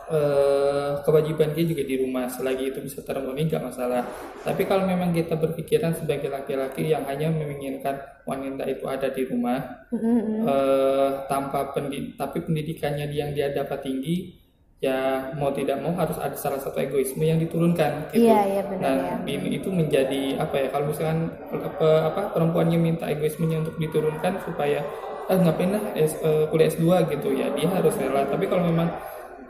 uh, 0.08 1.00
kewajiban 1.04 1.52
dia 1.52 1.64
juga 1.68 1.84
di 1.84 2.00
rumah. 2.00 2.28
Selagi 2.28 2.72
itu 2.72 2.80
bisa 2.80 3.04
terpenuhi 3.04 3.48
nggak 3.48 3.64
masalah. 3.64 4.02
Tapi 4.42 4.64
kalau 4.64 4.88
memang 4.88 5.12
kita 5.12 5.36
berpikiran 5.36 5.92
sebagai 5.96 6.32
laki-laki 6.32 6.92
yang 6.92 7.04
hanya 7.04 7.28
menginginkan 7.28 8.18
wanita 8.28 8.68
itu 8.68 8.84
ada 8.84 9.08
di 9.08 9.24
rumah 9.24 9.88
mm-hmm. 9.88 10.44
uh, 10.44 11.10
tanpa 11.32 11.72
pendid 11.72 12.12
tapi 12.20 12.44
pendidikannya 12.44 13.08
yang 13.08 13.32
dia 13.32 13.48
dapat 13.48 13.80
tinggi 13.80 14.36
ya 14.78 15.34
mau 15.34 15.50
tidak 15.50 15.82
mau 15.82 15.90
harus 15.98 16.14
ada 16.22 16.38
salah 16.38 16.62
satu 16.62 16.78
egoisme 16.78 17.26
yang 17.26 17.42
diturunkan 17.42 18.14
gitu. 18.14 18.30
Iya, 18.30 18.40
iya 18.46 18.62
benar. 18.62 18.82
Nah, 18.82 18.96
ya. 19.26 19.34
ini 19.34 19.58
itu 19.58 19.68
menjadi 19.74 20.38
apa 20.38 20.54
ya 20.54 20.68
kalau 20.70 20.94
misalkan 20.94 21.34
apa, 21.50 21.88
apa 22.14 22.22
perempuannya 22.30 22.78
minta 22.78 23.10
egoismenya 23.10 23.66
untuk 23.66 23.74
diturunkan 23.74 24.38
supaya 24.46 24.86
ah 25.28 25.36
ngapain 25.36 25.74
lah 25.74 25.84
S, 25.92 26.16
uh, 26.24 26.48
kuliah 26.48 26.72
S2 26.72 26.88
gitu 27.12 27.28
ya 27.36 27.52
dia 27.52 27.68
harus 27.68 27.92
rela 28.00 28.24
tapi 28.24 28.48
kalau 28.48 28.64
memang 28.64 28.88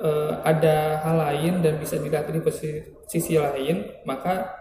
uh, 0.02 0.42
ada 0.42 0.98
hal 1.06 1.14
lain 1.14 1.62
dan 1.62 1.78
bisa 1.78 2.02
dilihat 2.02 2.26
di 2.26 2.42
sisi 3.06 3.38
lain 3.38 3.86
maka 4.02 4.58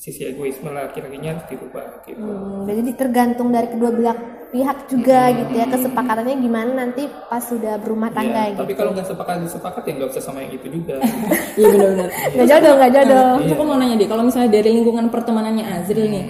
sisi 0.00 0.24
egoisme 0.24 0.72
laki-lakinya 0.72 1.36
harus 1.36 1.44
dirubah 1.46 2.00
gitu. 2.08 2.24
Hmm, 2.24 2.64
jadi 2.64 2.90
tergantung 2.96 3.52
dari 3.52 3.68
kedua 3.68 3.92
belah 3.92 4.16
pihak 4.48 4.88
juga 4.88 5.28
Hmm. 5.28 5.36
gitu 5.36 5.52
ya 5.54 5.66
kesepakatannya 5.68 6.36
gimana 6.40 6.70
nanti 6.74 7.04
pas 7.28 7.44
sudah 7.44 7.76
berumah 7.76 8.08
tangga 8.08 8.48
Iya, 8.48 8.50
gitu. 8.50 8.60
Tapi 8.64 8.74
kalau 8.74 8.90
nggak 8.90 9.06
sepakat 9.06 9.36
sepakat 9.46 9.82
ya 9.84 9.92
nggak 9.94 10.10
usah 10.10 10.22
sama 10.24 10.40
yang 10.40 10.56
itu 10.56 10.66
juga. 10.72 10.96
Iya 11.60 11.68
benar-benar. 11.68 12.08
Nggak 12.32 12.48
jodoh, 12.48 12.72
nggak 12.74 12.92
jodoh. 12.96 13.30
Nah, 13.36 13.52
aku 13.52 13.62
mau 13.62 13.76
nanya 13.76 13.94
deh, 13.94 14.08
kalau 14.08 14.22
misalnya 14.24 14.50
dari 14.50 14.70
lingkungan 14.72 15.06
pertemanannya 15.12 15.64
Azril 15.68 16.08
nih, 16.08 16.24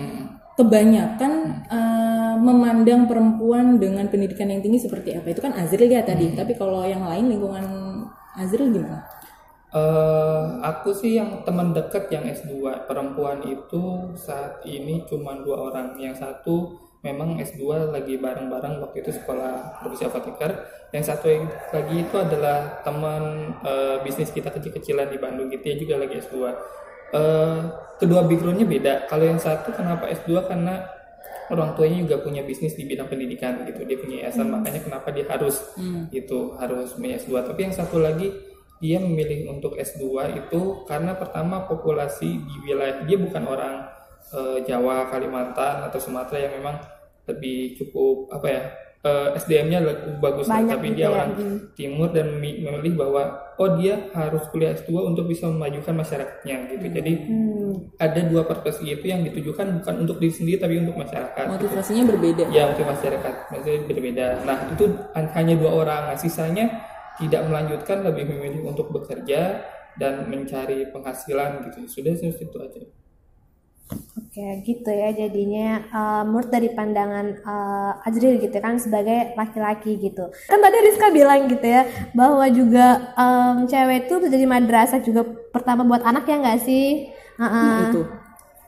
kebanyakan 0.58 1.32
eh, 1.70 2.34
memandang 2.36 3.06
perempuan 3.06 3.78
dengan 3.78 4.04
pendidikan 4.10 4.50
yang 4.50 4.60
tinggi 4.60 4.82
seperti 4.82 5.14
apa? 5.14 5.30
Itu 5.30 5.40
kan 5.40 5.54
Azril 5.54 5.88
ya 5.88 6.02
tadi, 6.02 6.34
tapi 6.34 6.52
kalau 6.52 6.82
yang 6.84 7.06
lain 7.06 7.30
lingkungan 7.30 7.64
Azril 8.34 8.68
gimana? 8.68 9.06
Eh, 9.70 10.44
aku 10.66 10.90
sih 10.90 11.14
yang 11.14 11.46
teman 11.46 11.70
dekat 11.70 12.10
yang 12.10 12.26
S2 12.26 12.58
perempuan 12.90 13.38
itu 13.46 14.10
saat 14.18 14.66
ini 14.66 15.06
cuma 15.06 15.38
dua 15.38 15.70
orang. 15.70 15.94
Yang 15.94 16.26
satu 16.26 16.74
memang 17.06 17.38
S2 17.38 17.94
lagi 17.94 18.18
bareng-bareng 18.18 18.82
waktu 18.82 19.06
itu 19.06 19.14
sekolah 19.14 19.78
profesi 19.78 20.10
apoteker. 20.10 20.66
Yang 20.90 21.14
satu 21.14 21.30
lagi 21.70 21.94
itu 22.02 22.16
adalah 22.18 22.82
teman 22.82 23.54
eh, 23.62 24.02
bisnis 24.02 24.34
kita 24.34 24.50
kecil-kecilan 24.50 25.06
di 25.06 25.22
Bandung 25.22 25.46
gitu 25.54 25.62
ya 25.62 25.76
juga 25.78 25.94
lagi 26.02 26.18
S2. 26.18 26.34
Eh, 27.14 27.58
kedua 28.02 28.26
backgroundnya 28.26 28.66
beda. 28.66 28.94
Kalau 29.06 29.22
yang 29.22 29.38
satu 29.38 29.70
kenapa 29.70 30.10
S2 30.10 30.50
karena 30.50 30.82
orang 31.46 31.78
tuanya 31.78 32.02
juga 32.02 32.18
punya 32.26 32.42
bisnis 32.42 32.74
di 32.74 32.90
bidang 32.90 33.06
pendidikan 33.06 33.62
gitu. 33.70 33.86
Dia 33.86 34.02
punya 34.02 34.26
yayasan 34.26 34.50
makanya 34.50 34.82
kenapa 34.82 35.14
dia 35.14 35.30
harus 35.30 35.62
itu 36.10 36.58
harus 36.58 36.90
punya 36.98 37.22
S2. 37.22 37.38
Tapi 37.46 37.70
yang 37.70 37.74
satu 37.78 38.02
lagi 38.02 38.49
dia 38.80 38.96
memilih 38.96 39.52
untuk 39.52 39.76
S2 39.76 40.02
itu 40.34 40.60
karena 40.84 41.12
pertama 41.12 41.62
populasi 41.62 42.40
di 42.40 42.56
wilayah 42.62 43.04
dia 43.04 43.16
bukan 43.16 43.44
orang 43.44 43.74
eh, 44.30 44.58
Jawa, 44.64 45.06
Kalimantan 45.06 45.84
atau 45.84 45.98
Sumatera 45.98 46.48
yang 46.48 46.56
memang 46.56 46.80
lebih 47.24 47.76
cukup 47.76 48.32
apa 48.32 48.46
ya 48.46 48.62
eh, 49.00 49.28
SDM-nya 49.34 49.78
lebih 49.80 50.16
bagus. 50.18 50.44
Banyak 50.44 50.72
tapi 50.74 50.86
gitu 50.88 50.96
dia 50.96 51.04
ya, 51.04 51.10
orang 51.10 51.30
timur 51.70 52.08
dan 52.08 52.26
memi- 52.32 52.60
memilih 52.60 52.96
bahwa 52.96 53.22
oh 53.54 53.76
dia 53.76 54.08
harus 54.10 54.48
kuliah 54.48 54.72
S2 54.72 54.92
untuk 55.06 55.24
bisa 55.24 55.44
memajukan 55.44 55.92
masyarakatnya 55.94 56.56
gitu. 56.70 56.86
Jadi 56.90 57.12
Hmm. 57.22 57.92
ada 57.96 58.20
dua 58.24 58.42
purpose 58.42 58.80
itu 58.80 59.04
yang 59.04 59.20
ditujukan 59.22 59.78
bukan 59.78 59.94
untuk 60.00 60.16
diri 60.16 60.32
sendiri 60.32 60.56
tapi 60.56 60.80
untuk 60.80 60.96
masyarakat. 60.96 61.36
gitu. 61.38 61.54
Motivasinya 61.54 62.04
berbeda. 62.08 62.44
Ya 62.50 62.64
untuk 62.66 62.84
masyarakat 62.84 63.34
maksudnya 63.46 63.80
berbeda. 63.84 64.26
Nah 64.42 64.58
itu 64.68 64.84
han- 65.12 65.32
hanya 65.34 65.54
dua 65.54 65.70
orang. 65.76 66.02
Nah 66.08 66.16
sisanya 66.16 66.64
tidak 67.20 67.42
melanjutkan 67.46 68.02
lebih 68.02 68.24
memilih 68.26 68.66
untuk 68.72 68.88
bekerja 68.90 69.62
dan 70.00 70.26
mencari 70.32 70.88
penghasilan 70.88 71.68
gitu. 71.68 71.86
Sudah 71.86 72.16
sudah 72.16 72.32
itu 72.40 72.58
aja. 72.58 72.80
Oke 73.90 74.62
gitu 74.62 74.86
ya 74.86 75.10
jadinya 75.10 75.82
eh, 75.82 76.22
menurut 76.22 76.46
dari 76.46 76.70
pandangan 76.70 77.26
eh, 77.42 78.06
Azril 78.06 78.38
gitu 78.38 78.54
kan 78.62 78.78
sebagai 78.78 79.34
laki-laki 79.34 79.98
gitu 79.98 80.30
kan 80.46 80.58
tadi 80.62 80.76
Rizka 80.86 81.10
bilang 81.10 81.50
gitu 81.50 81.66
ya 81.66 81.82
bahwa 82.14 82.46
juga 82.54 83.10
em, 83.18 83.66
cewek 83.66 84.06
itu 84.06 84.14
jadi 84.30 84.46
madrasah 84.46 85.02
juga 85.02 85.26
pertama 85.26 85.82
buat 85.82 86.06
anak 86.06 86.22
ya 86.30 86.38
nggak 86.38 86.60
sih 86.62 87.10
Heeh. 87.40 87.90
Itu. 87.90 88.02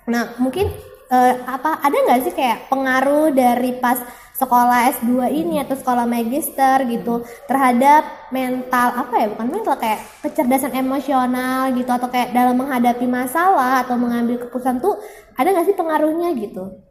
Nah, 0.09 0.35
mungkin 0.41 0.67
eh, 1.13 1.35
apa 1.45 1.79
ada 1.85 1.93
nggak 1.95 2.21
sih 2.25 2.33
kayak 2.33 2.73
pengaruh 2.73 3.31
dari 3.31 3.77
pas 3.79 4.01
sekolah 4.43 4.91
S2 4.99 5.31
ini 5.31 5.63
atau 5.63 5.79
sekolah 5.79 6.03
magister 6.03 6.83
gitu 6.91 7.23
terhadap 7.47 8.03
mental 8.35 8.89
apa 8.99 9.15
ya 9.23 9.27
bukan 9.31 9.47
mental 9.47 9.79
kayak 9.79 10.03
kecerdasan 10.19 10.75
emosional 10.75 11.71
gitu 11.71 11.87
atau 11.87 12.11
kayak 12.11 12.35
dalam 12.35 12.59
menghadapi 12.59 13.07
masalah 13.07 13.87
atau 13.87 13.95
mengambil 13.95 14.43
keputusan 14.43 14.83
tuh 14.83 14.99
ada 15.39 15.55
nggak 15.55 15.67
sih 15.71 15.77
pengaruhnya 15.79 16.35
gitu? 16.35 16.83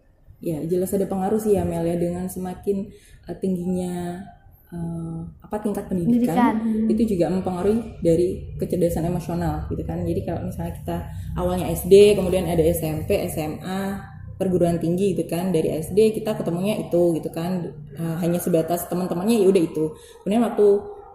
Ya 0.41 0.58
jelas 0.65 0.96
ada 0.96 1.05
pengaruh 1.05 1.38
sih 1.38 1.53
ya 1.53 1.67
Mel 1.67 1.86
ya 1.86 2.00
dengan 2.00 2.25
semakin 2.25 2.89
eh, 3.29 3.38
tingginya 3.38 4.24
eh, 4.74 5.20
apa 5.43 5.60
tingkat 5.62 5.86
pendidikan, 5.86 6.58
Pendidikan. 6.58 6.89
itu 6.89 7.03
juga 7.13 7.29
mempengaruhi 7.29 8.00
dari 8.01 8.55
kecerdasan 8.58 9.05
emosional 9.05 9.67
gitu 9.70 9.84
kan. 9.84 10.01
Jadi 10.01 10.22
kalau 10.25 10.48
misalnya 10.48 10.74
kita 10.79 10.98
awalnya 11.36 11.67
SD, 11.70 12.15
kemudian 12.17 12.48
ada 12.48 12.63
SMP, 12.63 13.22
SMA, 13.29 14.00
perguruan 14.41 14.81
tinggi 14.81 15.13
gitu 15.13 15.29
kan. 15.29 15.53
Dari 15.53 15.69
SD 15.77 16.17
kita 16.17 16.33
ketemunya 16.33 16.81
itu 16.81 17.13
gitu 17.13 17.29
kan. 17.29 17.62
Eh, 17.93 18.15
hanya 18.19 18.41
sebatas 18.41 18.89
teman-temannya 18.89 19.38
ya 19.38 19.48
udah 19.48 19.62
itu. 19.62 19.86
Kemudian 20.21 20.41
waktu 20.41 20.67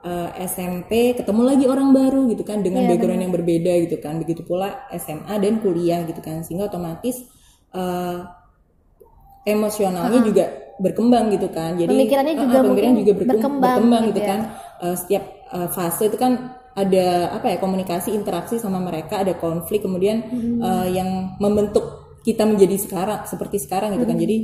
eh, 0.07 0.31
SMP 0.47 0.91
ketemu 1.13 1.43
lagi 1.43 1.65
orang 1.67 1.91
baru 1.91 2.31
gitu 2.31 2.47
kan 2.47 2.63
dengan 2.63 2.87
Iya, 2.87 2.95
background 2.95 3.21
yang 3.21 3.35
berbeda 3.35 3.73
gitu 3.83 3.97
kan. 3.99 4.23
Begitu 4.23 4.47
pula 4.47 4.87
SMA 4.95 5.35
dan 5.37 5.59
kuliah 5.59 6.07
gitu 6.07 6.23
kan. 6.23 6.47
Sehingga 6.47 6.71
otomatis 6.71 7.27
eh, 7.75 8.19
emosionalnya 9.47 10.21
juga 10.23 10.45
berkembang 10.77 11.33
gitu 11.33 11.49
kan. 11.49 11.75
Jadi 11.75 11.89
Pemikirannya 11.89 12.35
juga 12.35 12.59
pemikiran 12.61 12.67
mungkin 12.69 12.91
juga 12.95 13.13
berkem- 13.13 13.31
berkembang 13.33 13.63
berkembang 13.63 14.03
gitu 14.05 14.11
gitu 14.13 14.21
ya. 14.21 14.29
kan. 14.29 14.41
Eh, 14.77 14.97
setiap 14.97 15.25
eh, 15.47 15.69
fase 15.71 16.03
itu 16.07 16.19
kan 16.19 16.33
ada 16.77 17.07
apa 17.33 17.47
ya 17.49 17.57
komunikasi 17.57 18.13
interaksi 18.13 18.61
sama 18.61 18.77
mereka, 18.79 19.25
ada 19.25 19.33
konflik 19.35 19.81
kemudian 19.81 20.21
Hmm. 20.21 20.61
eh, 20.61 20.89
yang 20.93 21.09
membentuk 21.41 21.96
kita 22.27 22.43
menjadi 22.51 22.77
sekarang 22.85 23.21
seperti 23.31 23.57
sekarang 23.63 23.95
gitu 23.95 24.07
kan. 24.11 24.19
Jadi 24.19 24.37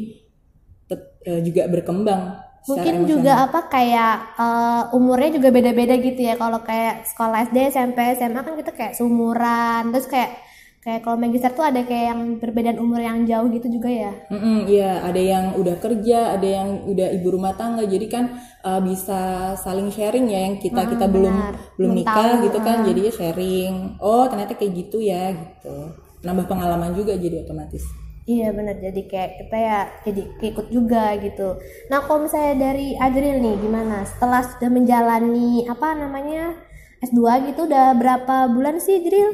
tet- 0.88 1.12
eh, 1.26 1.40
juga 1.46 1.62
berkembang 1.66 2.22
Hmm. 2.62 2.78
Mungkin 2.78 2.94
juga 3.10 3.32
apa 3.50 3.60
kayak 3.66 4.14
eh, 4.38 4.82
umurnya 4.94 5.34
juga 5.34 5.50
beda-beda 5.50 5.98
gitu 5.98 6.20
ya. 6.22 6.38
Kalau 6.38 6.62
kayak 6.62 7.10
sekolah 7.10 7.50
SD, 7.50 7.58
SMP, 7.74 7.98
SMA 8.14 8.38
kan 8.46 8.54
kita 8.54 8.70
kayak 8.70 8.94
seumuran. 8.94 9.90
Terus 9.90 10.06
kayak 10.06 10.30
kayak 10.78 11.00
kalau 11.02 11.18
magister 11.18 11.50
tuh 11.58 11.66
ada 11.66 11.82
kayak 11.82 12.14
yang 12.14 12.20
perbedaan 12.38 12.78
umur 12.78 13.02
yang 13.02 13.26
jauh 13.26 13.50
gitu 13.50 13.66
juga 13.66 13.90
ya. 13.90 14.12
Mm-mm, 14.30 14.70
Iya, 14.70 15.02
ada 15.02 15.18
yang 15.18 15.44
udah 15.58 15.76
kerja, 15.82 16.38
ada 16.38 16.46
yang 16.46 16.68
udah 16.86 17.08
ibu 17.18 17.28
rumah 17.34 17.54
tangga. 17.58 17.82
Jadi 17.82 18.06
kan 18.06 18.24
uh, 18.62 18.78
bisa 18.78 19.54
saling 19.58 19.90
sharing 19.90 20.30
ya 20.30 20.40
yang 20.46 20.62
kita 20.62 20.86
kita 20.86 21.06
belum 21.10 21.34
benar. 21.34 21.52
belum 21.58 21.74
Belum 21.78 21.94
nikah 21.98 22.14
tahu, 22.14 22.44
gitu 22.46 22.58
kan. 22.62 22.76
Jadinya 22.86 23.12
sharing. 23.18 23.74
Oh, 23.98 24.24
ternyata 24.30 24.54
kayak 24.54 24.72
gitu 24.86 24.98
ya 25.02 25.34
gitu. 25.34 25.98
Nambah 26.22 26.46
pengalaman 26.46 26.92
juga 26.92 27.14
jadi 27.14 27.42
otomatis. 27.42 27.82
Iya 28.22 28.50
benar. 28.50 28.78
Jadi 28.78 29.02
kayak 29.04 29.30
kita 29.36 29.56
ya 29.56 29.78
jadi 30.02 30.22
ikut 30.40 30.66
juga 30.68 31.18
gitu. 31.18 31.58
Nah 31.88 31.98
kalau 32.00 32.22
misalnya 32.22 32.54
dari 32.62 32.94
Adril 32.94 33.36
nih 33.36 33.58
gimana? 33.58 34.06
Setelah 34.06 34.46
sudah 34.46 34.70
menjalani 34.70 35.66
apa 35.66 35.88
namanya 35.92 36.54
S2 37.00 37.18
gitu 37.48 37.66
udah 37.66 37.92
berapa 37.92 38.46
bulan 38.48 38.78
sih 38.78 39.02
Adril? 39.02 39.30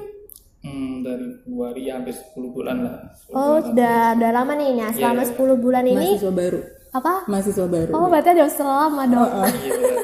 Hmm, 0.59 1.01
dari 1.01 1.37
Februari 1.39 1.87
ya 1.87 1.95
hampir 1.95 2.17
10 2.17 2.33
bulan 2.49 2.77
lah. 2.81 2.97
10 3.23 3.31
Oh 3.31 3.45
bulan. 3.55 3.63
sudah 3.63 3.97
udah 4.17 4.31
lama 4.33 4.53
nih. 4.55 4.71
Nah 4.75 4.91
selama 4.91 5.23
Iya. 5.23 5.31
10 5.31 5.55
bulan 5.59 5.85
ini 5.85 6.09
Mahasiswa 6.09 6.33
baru. 6.33 6.61
apa? 6.91 7.13
Mahasiswa 7.29 7.67
baru. 7.69 7.91
Oh 7.93 8.07
berarti 8.09 8.29
ada 8.33 8.47
selama 8.49 9.03
dong. 9.05 9.29
Iya, 9.29 9.71
benar. 9.71 9.97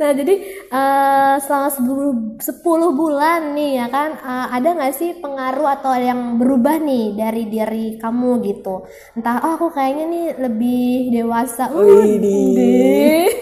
Nah, 0.00 0.10
jadi 0.16 0.34
eh, 0.72 1.34
selama 1.44 1.68
10, 1.68 2.10
10 2.40 2.88
bulan 2.96 3.52
nih 3.52 3.84
ya 3.84 3.86
kan 3.92 4.10
eh, 4.16 4.46
ada 4.56 4.68
nggak 4.72 4.94
sih 4.96 5.10
pengaruh 5.20 5.68
atau 5.76 5.92
yang 5.92 6.40
berubah 6.40 6.80
nih 6.80 7.12
dari 7.20 7.44
diri 7.52 8.00
kamu 8.00 8.40
gitu? 8.48 8.88
Entah 9.12 9.44
oh 9.44 9.52
aku 9.60 9.68
kayaknya 9.76 10.04
nih 10.08 10.26
lebih 10.40 11.12
dewasa. 11.12 11.68
Widih. 11.68 13.28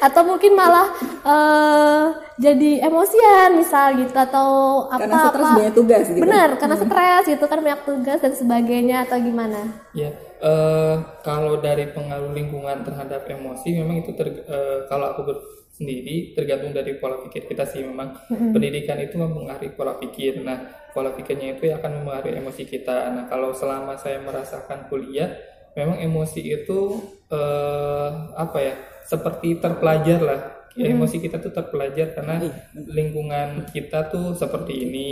atau 0.00 0.22
mungkin 0.24 0.56
malah 0.56 0.88
eh, 1.28 2.04
jadi 2.40 2.88
emosian 2.88 3.60
misal 3.60 4.00
gitu 4.00 4.16
atau 4.16 4.48
apa 4.88 5.04
Karena 5.04 5.18
stres 5.28 5.44
apa. 5.44 5.56
banyak 5.60 5.74
tugas 5.76 6.04
gitu. 6.08 6.24
Benar, 6.24 6.48
karena 6.56 6.76
stres 6.80 7.24
gitu 7.28 7.44
kan 7.44 7.58
banyak 7.60 7.82
tugas 7.84 8.18
dan 8.24 8.32
sebagainya 8.32 8.96
atau 9.04 9.20
gimana? 9.20 9.60
Ya, 9.92 10.08
eh, 10.40 10.94
kalau 11.20 11.60
dari 11.60 11.92
pengaruh 11.92 12.32
lingkungan 12.32 12.80
terhadap 12.80 13.28
emosi 13.28 13.68
memang 13.76 14.00
itu 14.00 14.16
ter- 14.16 14.40
eh, 14.48 14.78
kalau 14.88 15.12
aku 15.12 15.20
ber- 15.28 15.59
sendiri 15.80 16.36
tergantung 16.36 16.76
dari 16.76 17.00
pola 17.00 17.24
pikir 17.24 17.48
kita 17.48 17.64
sih 17.64 17.80
memang 17.80 18.12
pendidikan 18.28 19.00
itu 19.00 19.16
mempengaruhi 19.16 19.72
pola 19.72 19.96
pikir. 19.96 20.44
Nah, 20.44 20.60
pola 20.92 21.08
pikirnya 21.16 21.56
itu 21.56 21.72
yang 21.72 21.80
akan 21.80 22.04
mempengaruhi 22.04 22.36
emosi 22.36 22.68
kita. 22.68 23.08
Nah, 23.16 23.24
kalau 23.32 23.56
selama 23.56 23.96
saya 23.96 24.20
merasakan 24.20 24.92
kuliah, 24.92 25.32
memang 25.72 25.96
emosi 25.96 26.44
itu 26.44 27.00
eh, 27.32 28.10
apa 28.36 28.58
ya? 28.60 28.74
Seperti 29.08 29.56
terpelajar 29.56 30.20
lah. 30.20 30.40
Emosi 30.70 31.18
kita 31.18 31.42
tuh 31.42 31.50
terpelajar 31.50 32.14
karena 32.14 32.38
lingkungan 32.72 33.66
kita 33.74 34.06
tuh 34.06 34.38
seperti 34.38 34.86
ini 34.86 35.08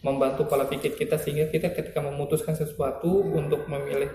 membantu 0.00 0.48
pola 0.48 0.64
pikir 0.64 0.96
kita 0.96 1.20
sehingga 1.20 1.52
kita 1.52 1.76
ketika 1.76 2.00
memutuskan 2.00 2.56
sesuatu 2.56 3.20
untuk 3.34 3.68
memilih 3.68 4.08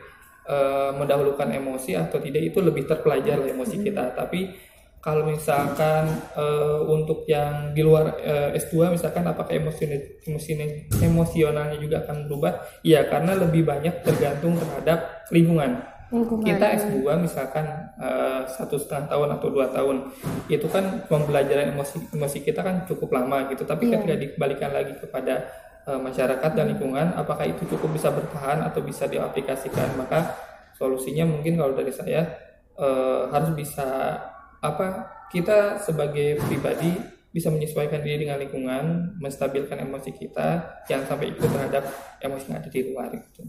eh, 0.50 0.92
mendahulukan 0.96 1.46
emosi 1.46 1.94
atau 1.94 2.18
tidak 2.24 2.42
itu 2.42 2.64
lebih 2.64 2.88
terpelajar 2.88 3.38
lah 3.38 3.52
emosi 3.52 3.84
kita. 3.84 4.18
Tapi 4.18 4.69
kalau 5.00 5.24
misalkan 5.24 6.12
eh, 6.36 6.80
untuk 6.84 7.24
yang 7.24 7.72
di 7.72 7.80
luar 7.80 8.20
eh, 8.20 8.60
S2 8.60 8.92
misalkan 9.00 9.24
apakah 9.24 9.56
emosi 9.56 9.84
emosi 10.28 10.52
emosionalnya 11.00 11.80
juga 11.80 12.04
akan 12.04 12.28
berubah? 12.28 12.84
Iya, 12.84 13.08
karena 13.08 13.40
lebih 13.40 13.64
banyak 13.64 14.04
tergantung 14.04 14.60
terhadap 14.60 15.24
lingkungan. 15.32 15.80
Lingkungan. 16.12 16.44
Kita 16.44 16.66
S2 16.84 17.00
misalkan 17.16 17.66
eh, 17.96 18.44
satu 18.52 18.76
setengah 18.76 19.08
tahun 19.08 19.30
atau 19.40 19.48
dua 19.48 19.72
tahun 19.72 20.12
itu 20.52 20.68
kan 20.68 21.08
pembelajaran 21.08 21.72
emosi 21.72 22.12
emosi 22.12 22.38
kita 22.44 22.60
kan 22.60 22.84
cukup 22.84 23.16
lama 23.16 23.48
gitu. 23.48 23.64
Tapi 23.64 23.88
ketika 23.88 24.20
dikembalikan 24.20 24.76
lagi 24.76 25.00
kepada 25.00 25.48
uh, 25.90 26.00
masyarakat 26.00 26.52
dan 26.54 26.66
lingkungan 26.70 27.18
apakah 27.18 27.50
itu 27.50 27.66
cukup 27.66 27.98
bisa 27.98 28.14
bertahan 28.14 28.62
atau 28.62 28.86
bisa 28.86 29.10
diaplikasikan 29.10 29.98
maka 29.98 30.38
solusinya 30.78 31.26
mungkin 31.26 31.58
kalau 31.58 31.74
dari 31.74 31.90
saya 31.90 32.30
uh, 32.78 33.28
harus 33.34 33.52
bisa 33.58 34.16
apa 34.60 35.08
kita 35.32 35.80
sebagai 35.80 36.42
pribadi 36.46 36.96
bisa 37.30 37.54
menyesuaikan 37.54 38.02
diri 38.02 38.26
dengan 38.26 38.42
lingkungan, 38.42 39.16
menstabilkan 39.22 39.78
emosi 39.86 40.18
kita, 40.18 40.82
jangan 40.90 41.06
sampai 41.06 41.30
ikut 41.30 41.46
terhadap 41.46 41.84
emosi 42.18 42.46
yang 42.50 42.58
ada 42.58 42.70
di 42.74 42.82
luar 42.90 43.10
itu. 43.14 43.42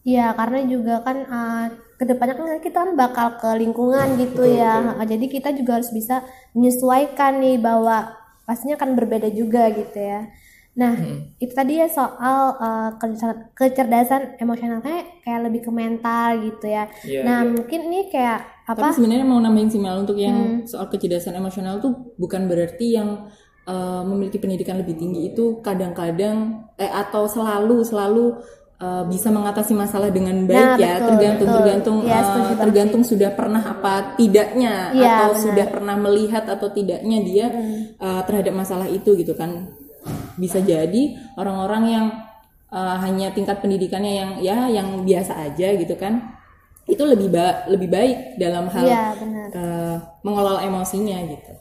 Iya, 0.00 0.32
karena 0.32 0.58
juga 0.64 0.94
kan 1.04 1.16
uh, 1.28 1.66
ke 2.00 2.04
depannya 2.08 2.34
kan 2.34 2.46
kita 2.64 2.78
kan 2.82 2.90
bakal 2.96 3.26
ke 3.36 3.50
lingkungan 3.60 4.16
gitu 4.16 4.48
betul, 4.48 4.58
ya. 4.58 4.80
Betul. 4.80 5.06
Jadi 5.14 5.26
kita 5.28 5.48
juga 5.54 5.70
harus 5.78 5.92
bisa 5.92 6.24
menyesuaikan 6.56 7.38
nih 7.38 7.60
bahwa 7.60 8.16
pastinya 8.48 8.80
akan 8.80 8.96
berbeda 8.96 9.28
juga 9.30 9.68
gitu 9.70 9.94
ya. 10.00 10.26
Nah, 10.70 10.94
hmm. 10.94 11.42
itu 11.42 11.50
tadi 11.50 11.82
ya 11.82 11.90
soal 11.90 12.54
uh, 12.54 12.90
kecerdasan 13.58 14.38
emosionalnya 14.38 15.02
kayak 15.26 15.40
lebih 15.50 15.66
ke 15.66 15.70
mental 15.74 16.38
gitu 16.46 16.66
ya. 16.70 16.86
Yeah, 17.02 17.26
nah, 17.26 17.42
yeah. 17.42 17.50
mungkin 17.50 17.80
ini 17.90 18.00
kayak 18.06 18.46
apa? 18.70 18.94
Tapi 18.94 19.02
sebenarnya 19.02 19.26
mau 19.26 19.42
nambahin 19.42 19.70
sih 19.74 19.82
Mel 19.82 19.98
untuk 19.98 20.14
yang 20.14 20.62
hmm. 20.62 20.70
soal 20.70 20.86
kecerdasan 20.86 21.34
emosional 21.34 21.82
tuh 21.82 22.14
bukan 22.14 22.46
berarti 22.46 22.86
yang 22.94 23.26
uh, 23.66 24.02
memiliki 24.06 24.38
pendidikan 24.38 24.78
lebih 24.78 24.94
tinggi 24.94 25.34
itu 25.34 25.58
kadang-kadang 25.58 26.70
eh 26.78 26.88
atau 26.88 27.26
selalu 27.26 27.82
selalu 27.82 28.38
uh, 28.80 29.04
bisa 29.06 29.28
mengatasi 29.28 29.76
masalah 29.76 30.08
dengan 30.08 30.48
baik 30.48 30.54
nah, 30.54 30.76
ya 30.78 30.92
betul, 30.96 31.08
tergantung 31.12 31.48
betul. 31.48 31.58
tergantung 31.60 31.96
ya, 32.06 32.20
uh, 32.22 32.54
tergantung 32.56 33.02
sudah 33.04 33.30
pernah 33.34 33.62
apa 33.62 33.94
tidaknya 34.16 34.74
ya, 34.96 35.08
atau 35.18 35.30
benar. 35.34 35.42
sudah 35.44 35.66
pernah 35.68 35.96
melihat 35.98 36.44
atau 36.48 36.68
tidaknya 36.72 37.18
dia 37.22 37.46
hmm. 37.52 38.00
uh, 38.00 38.22
terhadap 38.24 38.54
masalah 38.56 38.88
itu 38.88 39.14
gitu 39.14 39.36
kan 39.36 39.79
bisa 40.38 40.62
jadi 40.62 41.16
orang-orang 41.34 41.84
yang 41.88 42.06
uh, 42.70 42.96
hanya 43.02 43.34
tingkat 43.34 43.58
pendidikannya 43.58 44.12
yang 44.14 44.30
ya 44.38 44.56
yang 44.70 45.02
biasa 45.02 45.50
aja 45.50 45.74
gitu 45.74 45.94
kan 45.98 46.38
itu 46.90 47.02
lebih 47.06 47.30
ba 47.30 47.66
lebih 47.70 47.88
baik 47.90 48.18
dalam 48.40 48.66
hal 48.70 48.84
ya, 48.86 49.06
Uh, 49.50 49.98
mengelola 50.22 50.62
emosinya 50.62 51.26
gitu. 51.26 51.52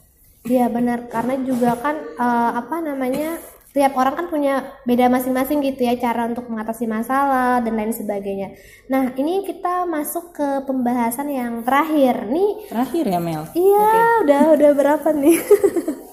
Iya 0.45 0.69
benar 0.69 1.09
karena 1.09 1.41
juga 1.41 1.73
kan 1.73 1.97
uh, 2.21 2.53
apa 2.53 2.85
namanya 2.85 3.41
tiap 3.69 3.93
orang 3.97 4.13
kan 4.17 4.27
punya 4.29 4.77
beda 4.85 5.09
masing-masing 5.09 5.61
gitu 5.61 5.85
ya 5.85 5.93
cara 5.97 6.25
untuk 6.25 6.49
mengatasi 6.49 6.89
masalah 6.89 7.61
dan 7.61 7.73
lain 7.77 7.93
sebagainya. 7.93 8.57
Nah 8.89 9.13
ini 9.17 9.45
kita 9.45 9.85
masuk 9.85 10.33
ke 10.33 10.49
pembahasan 10.65 11.29
yang 11.29 11.61
terakhir 11.61 12.29
nih. 12.29 12.69
Terakhir 12.69 13.05
ya 13.05 13.19
Mel? 13.21 13.43
Iya 13.53 13.89
okay. 13.89 14.21
udah 14.25 14.43
udah 14.57 14.71
berapa 14.73 15.09
nih? 15.13 15.37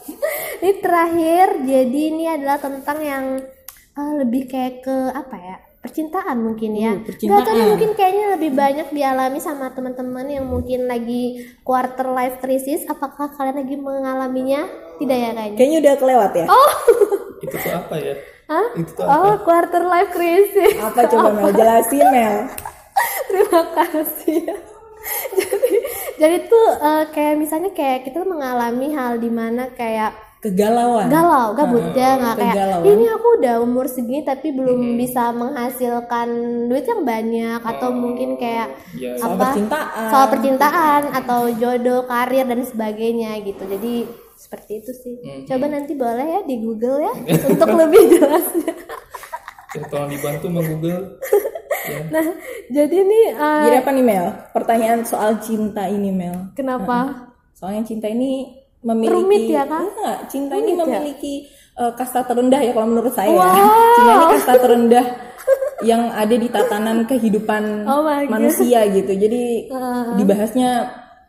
ini 0.62 0.72
terakhir 0.80 1.46
jadi 1.64 2.00
ini 2.12 2.24
adalah 2.30 2.58
tentang 2.60 2.98
yang 3.02 3.24
uh, 3.96 4.12
lebih 4.20 4.48
kayak 4.48 4.84
ke 4.84 4.96
apa 5.12 5.36
ya 5.36 5.56
percintaan 5.86 6.42
mungkin 6.42 6.74
ya. 6.74 6.98
Uh, 6.98 7.06
percintaan. 7.06 7.46
Gak 7.46 7.66
mungkin 7.70 7.90
kayaknya 7.94 8.26
lebih 8.34 8.50
banyak 8.58 8.88
dialami 8.90 9.38
sama 9.38 9.70
teman-teman 9.70 10.26
yang 10.26 10.42
mungkin 10.42 10.90
lagi 10.90 11.46
quarter 11.62 12.10
life 12.10 12.42
crisis. 12.42 12.82
Apakah 12.90 13.30
kalian 13.38 13.62
lagi 13.62 13.78
mengalaminya? 13.78 14.66
Tidak 14.98 15.14
ya 15.14 15.30
kayaknya. 15.30 15.54
Kayaknya 15.54 15.78
udah 15.78 15.94
kelewat 15.94 16.32
ya. 16.34 16.46
Oh. 16.50 16.70
itu 17.46 17.54
tuh 17.54 17.72
apa 17.72 17.94
ya? 18.02 18.14
Hah? 18.50 18.68
Itu 18.74 18.90
tuh 18.98 19.04
apa? 19.06 19.14
Oh, 19.14 19.34
quarter 19.46 19.82
life 19.86 20.10
crisis. 20.10 20.74
Apa 20.82 21.06
coba 21.06 21.28
Mel 21.30 21.54
jelasin 21.54 22.06
Mel? 22.10 22.36
Terima 23.30 23.62
kasih. 23.78 24.42
jadi 25.38 25.78
jadi 26.18 26.36
tuh 26.50 26.66
uh, 26.82 27.04
kayak 27.14 27.38
misalnya 27.38 27.70
kayak 27.70 28.10
kita 28.10 28.26
mengalami 28.26 28.90
hal 28.90 29.22
di 29.22 29.30
mana 29.30 29.70
kayak 29.70 30.25
kegalauan. 30.46 31.10
Galau 31.10 31.46
gabut. 31.58 31.82
Uh, 31.82 31.98
ya 31.98 32.10
nggak 32.14 32.36
kayak 32.38 32.86
ini 32.86 33.04
aku 33.10 33.28
udah 33.42 33.54
umur 33.66 33.86
segini 33.90 34.22
tapi 34.22 34.54
belum 34.54 34.94
hmm. 34.94 34.96
bisa 34.98 35.34
menghasilkan 35.34 36.28
duit 36.70 36.86
yang 36.86 37.02
banyak 37.02 37.60
atau 37.60 37.90
oh, 37.90 37.96
mungkin 37.98 38.38
kayak 38.38 38.70
yeah. 38.94 39.18
apa 39.18 39.26
soal 39.26 39.36
percintaan. 39.42 40.08
soal 40.10 40.26
percintaan 40.30 41.02
atau 41.10 41.40
jodoh 41.50 42.06
karir 42.06 42.46
dan 42.46 42.62
sebagainya 42.62 43.42
gitu. 43.42 43.66
Jadi 43.66 44.06
seperti 44.36 44.84
itu 44.84 44.92
sih. 44.92 45.14
Hmm. 45.16 45.42
coba 45.48 45.66
nanti 45.72 45.96
boleh 45.96 46.26
ya 46.28 46.40
di 46.44 46.60
Google 46.60 47.08
ya 47.08 47.14
untuk 47.50 47.72
lebih 47.72 48.02
jelasnya 48.20 48.74
ya, 49.72 49.82
tolong 49.88 50.10
dibantu 50.12 50.46
mau 50.52 50.64
Google. 50.64 51.02
Ya. 51.86 52.02
nah 52.10 52.26
jadi 52.66 52.98
nih 53.06 53.38
uh, 53.38 53.70
jadi 53.70 53.78
apa 53.78 53.94
nih 53.94 54.02
Mel? 54.02 54.26
Pertanyaan 54.50 55.06
soal 55.06 55.38
cinta 55.38 55.86
ini 55.86 56.10
Mel. 56.10 56.50
Kenapa? 56.58 57.30
Soalnya 57.54 57.86
cinta 57.86 58.10
ini 58.10 58.58
memiliki 58.86 59.14
rumit 59.18 59.44
ya 59.50 59.64
kan? 59.66 59.82
Enggak, 59.82 60.18
cinta 60.30 60.54
rumit 60.54 60.62
ini 60.62 60.72
ya? 60.72 60.84
memiliki 60.86 61.34
uh, 61.74 61.92
kasta 61.98 62.20
terendah 62.22 62.60
ya 62.62 62.70
kalau 62.70 62.88
menurut 62.94 63.12
saya. 63.12 63.34
Wow. 63.34 63.50
Cinta 63.98 64.12
ini 64.14 64.26
kasta 64.38 64.54
terendah 64.62 65.06
yang 65.90 66.02
ada 66.14 66.34
di 66.38 66.48
tatanan 66.48 66.98
kehidupan 67.10 67.62
oh 67.82 68.06
manusia 68.30 68.86
gitu. 68.94 69.12
Jadi 69.12 69.74
uh. 69.74 70.14
dibahasnya 70.14 70.70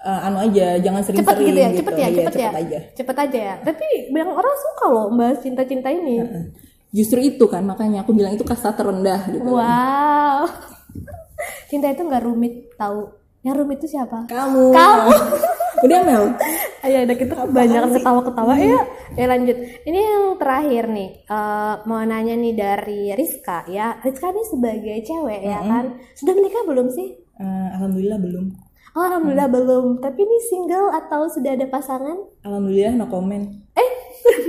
uh, 0.06 0.26
anu 0.30 0.38
aja, 0.46 0.78
jangan 0.78 1.02
sering-sering 1.02 1.50
gitu 1.50 1.60
ya, 1.60 1.70
gitu. 1.74 1.80
Cepet 1.82 1.94
ya, 1.98 2.08
iya, 2.08 2.18
cepet, 2.22 2.34
ya, 2.38 2.48
cepet 2.48 2.62
aja. 2.62 2.80
Cepet 2.94 3.18
aja 3.18 3.40
ya. 3.42 3.56
Tapi 3.66 3.88
banyak 4.14 4.30
orang 4.38 4.56
suka 4.62 4.86
loh 4.94 5.08
bahas 5.18 5.38
cinta-cinta 5.42 5.90
ini. 5.90 6.16
Justru 6.94 7.20
itu 7.20 7.46
kan 7.50 7.66
makanya 7.66 8.06
aku 8.06 8.14
bilang 8.14 8.38
itu 8.38 8.46
kasta 8.46 8.72
terendah 8.72 9.28
gitu. 9.34 9.50
Wow. 9.50 10.46
Cinta 11.70 11.92
itu 11.92 12.02
nggak 12.06 12.24
rumit 12.24 12.72
tahu. 12.78 13.12
Yang 13.44 13.56
rumit 13.64 13.78
itu 13.84 13.98
siapa? 13.98 14.26
Kamu. 14.30 14.72
Kamu. 14.72 15.12
Udah 15.86 16.00
Mel. 16.02 16.24
Ayo 16.86 16.98
udah 17.06 17.18
kita 17.18 17.36
banyak 17.50 17.82
ketawa-ketawa 18.00 18.54
ya. 18.58 18.82
Ya 19.14 19.26
lanjut. 19.30 19.58
Ini 19.86 20.00
yang 20.00 20.24
terakhir 20.42 20.90
nih. 20.90 21.10
Uh, 21.30 21.82
mau 21.86 22.02
nanya 22.02 22.34
nih 22.34 22.54
dari 22.58 23.14
Rizka 23.14 23.68
ya. 23.70 23.98
Rizka 24.02 24.34
ini 24.34 24.44
sebagai 24.48 24.98
cewek 25.06 25.42
mm 25.42 25.46
-hmm. 25.46 25.54
ya 25.54 25.60
kan. 25.66 25.86
Sudah 26.18 26.34
menikah 26.34 26.64
belum 26.66 26.88
sih? 26.90 27.18
Uh, 27.38 27.68
Alhamdulillah 27.78 28.20
belum. 28.22 28.46
Oh, 28.98 29.06
alhamdulillah 29.06 29.46
hmm. 29.46 29.58
belum. 29.62 29.86
Tapi 30.02 30.26
ini 30.26 30.38
single 30.50 30.90
atau 30.90 31.30
sudah 31.30 31.54
ada 31.54 31.70
pasangan? 31.70 32.18
Alhamdulillah 32.42 32.98
no 32.98 33.06
comment. 33.06 33.46
Eh, 33.78 33.92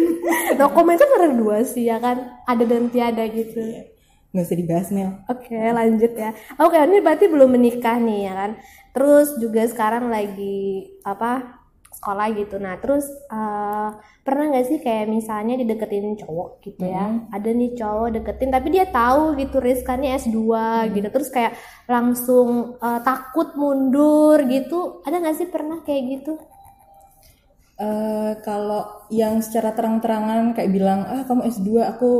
no 0.56 0.72
comment 0.72 0.96
kan 0.96 1.20
ada 1.20 1.36
dua 1.36 1.60
sih 1.68 1.84
ya 1.84 2.00
kan. 2.00 2.16
Ada 2.48 2.64
dan 2.64 2.88
tiada 2.88 3.28
gitu. 3.28 3.60
Yeah 3.60 3.98
nggak 4.28 4.44
usah 4.44 4.58
dibahas 4.60 4.88
Mel. 4.92 5.10
Oke 5.24 5.56
okay, 5.56 5.72
lanjut 5.72 6.12
ya. 6.12 6.30
Oke 6.60 6.76
okay, 6.76 6.84
ini 6.84 7.00
berarti 7.00 7.26
belum 7.32 7.48
menikah 7.48 7.96
nih 7.96 8.28
ya 8.28 8.32
kan. 8.36 8.50
Terus 8.98 9.38
juga 9.38 9.62
sekarang 9.70 10.10
lagi 10.10 10.90
apa 11.06 11.62
sekolah 11.94 12.26
gitu. 12.34 12.58
Nah 12.58 12.74
terus 12.82 13.06
uh, 13.30 13.94
pernah 14.26 14.50
nggak 14.50 14.66
sih 14.66 14.78
kayak 14.82 15.06
misalnya 15.06 15.54
dideketin 15.54 16.18
cowok 16.18 16.58
gitu 16.66 16.82
ya. 16.82 17.06
Mm 17.06 17.14
-hmm. 17.14 17.34
Ada 17.38 17.50
nih 17.54 17.70
cowok 17.78 18.08
deketin 18.18 18.50
tapi 18.50 18.68
dia 18.74 18.86
tahu 18.90 19.38
gitu 19.38 19.62
Rizka 19.62 19.94
nih 19.94 20.18
S2 20.18 20.34
mm-hmm. 20.34 20.94
gitu. 20.98 21.08
Terus 21.14 21.28
kayak 21.30 21.52
langsung 21.86 22.78
uh, 22.82 23.00
takut 23.06 23.54
mundur 23.54 24.42
gitu. 24.50 24.98
Ada 25.06 25.22
nggak 25.22 25.36
sih 25.38 25.46
pernah 25.46 25.78
kayak 25.86 26.02
gitu? 26.18 26.34
Uh, 27.78 28.34
kalau 28.42 29.06
yang 29.06 29.38
secara 29.38 29.70
terang-terangan 29.70 30.50
kayak 30.50 30.74
bilang 30.74 31.06
ah 31.06 31.22
kamu 31.22 31.46
S2 31.46 31.70
aku 31.86 32.10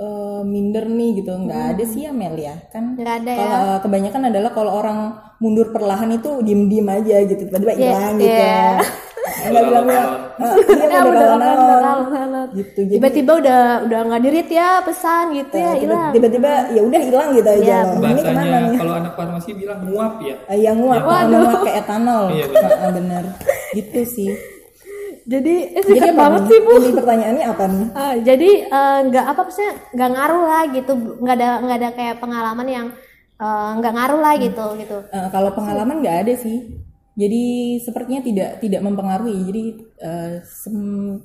uh, 0.00 0.42
minder 0.46 0.84
nih 0.86 1.22
gitu. 1.22 1.32
Nggak 1.34 1.60
hmm. 1.60 1.72
ada 1.76 1.84
sih 1.84 2.00
ya 2.06 2.12
Mel 2.12 2.36
ya 2.36 2.54
kan 2.72 2.96
nggak 2.96 3.14
ada 3.24 3.32
kalau 3.32 3.58
ya. 3.58 3.78
kebanyakan 3.84 4.22
adalah 4.32 4.50
kalau 4.54 4.72
orang 4.72 4.98
mundur 5.42 5.68
perlahan 5.72 6.10
itu 6.16 6.30
diem 6.44 6.68
diem 6.68 6.88
aja 6.88 7.16
gitu. 7.24 7.42
Tiba-tiba 7.48 7.72
yeah, 7.76 7.80
hilang 7.80 8.14
yeah. 8.20 8.78
gitu 8.80 9.04
nggak 9.26 9.64
bilang 9.66 9.84
bilang 9.86 10.10
ya, 10.92 11.00
udah 11.02 11.28
udah 11.34 12.44
gitu 12.54 12.80
tiba-tiba 12.86 13.32
udah 13.42 13.60
udah 13.88 13.98
nggak 14.06 14.22
dirit 14.22 14.48
ya 14.52 14.80
pesan 14.84 15.34
gitu 15.34 15.56
ya 15.56 15.72
hilang. 15.76 16.12
tiba-tiba 16.14 16.50
ya 16.70 16.80
udah 16.84 17.00
hilang 17.00 17.28
gitu 17.34 17.48
aja. 17.48 17.64
Ya, 17.64 17.80
bahasanya 17.98 18.76
kalau 18.78 18.94
anak 18.96 19.12
farmasi 19.16 19.50
bilang 19.56 19.80
nguap 19.88 20.20
ya. 20.22 20.36
Uh, 20.46 20.56
ya 20.56 20.70
nguap. 20.76 21.02
Ya, 21.02 21.24
nguap 21.26 21.60
kayak 21.64 21.78
etanol. 21.84 22.24
Iya, 22.32 22.44
bener. 22.52 22.90
bener 23.00 23.24
gitu 23.74 24.00
sih 24.08 24.30
jadi 25.26 25.54
eh, 25.74 25.82
jadi 25.82 26.14
banget 26.14 26.42
sih 26.46 26.58
bu. 26.62 26.72
Ini 26.78 26.90
pertanyaannya 26.94 27.44
apa 27.50 27.64
nih? 27.66 27.86
Uh, 27.90 28.14
jadi 28.22 28.50
eh, 28.70 28.98
nggak 29.10 29.24
uh, 29.26 29.30
apa 29.34 29.40
maksudnya 29.42 29.72
nggak 29.90 30.10
ngaruh 30.14 30.42
lah 30.46 30.62
gitu. 30.70 30.92
Nggak 31.18 31.34
ada 31.34 31.48
nggak 31.66 31.78
ada 31.82 31.90
kayak 31.98 32.16
pengalaman 32.22 32.68
yang 32.70 32.86
eh, 33.42 33.70
nggak 33.82 33.92
uh, 33.92 33.96
ngaruh 33.98 34.20
lah 34.22 34.34
gitu 34.38 34.66
hmm. 34.70 34.78
gitu. 34.86 34.98
Uh, 35.10 35.28
kalau 35.34 35.50
pengalaman 35.50 35.98
nggak 35.98 36.18
ada 36.22 36.34
sih. 36.38 36.78
Jadi 37.16 37.44
sepertinya 37.82 38.22
tidak 38.22 38.50
tidak 38.62 38.80
mempengaruhi. 38.86 39.36
Jadi 39.50 39.64
uh, 39.98 40.32
sem 40.46 40.78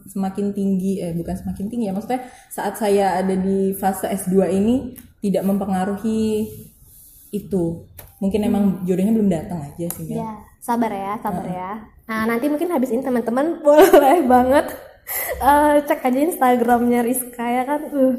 semakin 0.09 0.45
tinggi 0.49 0.97
eh 0.97 1.13
bukan 1.13 1.35
semakin 1.37 1.65
tinggi 1.69 1.85
ya 1.85 1.93
maksudnya 1.93 2.25
saat 2.49 2.81
saya 2.81 3.21
ada 3.21 3.37
di 3.37 3.77
fase 3.77 4.09
S2 4.09 4.49
ini 4.49 4.97
tidak 5.21 5.45
mempengaruhi 5.45 6.49
itu. 7.29 7.85
Mungkin 8.17 8.41
emang 8.49 8.63
hmm. 8.65 8.89
jodohnya 8.89 9.13
belum 9.13 9.29
datang 9.29 9.61
aja 9.61 9.85
sih 9.93 10.09
ya. 10.09 10.25
ya 10.25 10.31
sabar 10.61 10.93
ya 10.93 11.13
sabar 11.21 11.45
uh. 11.45 11.53
ya 11.53 11.71
Nah 12.11 12.27
nanti 12.27 12.51
mungkin 12.51 12.75
habis 12.75 12.91
ini 12.91 12.99
teman-teman 12.99 13.55
boleh 13.63 14.19
banget 14.27 14.67
uh, 15.39 15.79
cek 15.79 16.03
aja 16.03 16.19
Instagramnya 16.27 17.07
Rizka 17.07 17.47
ya 17.47 17.63
kan. 17.63 17.81
Uh, 17.87 18.15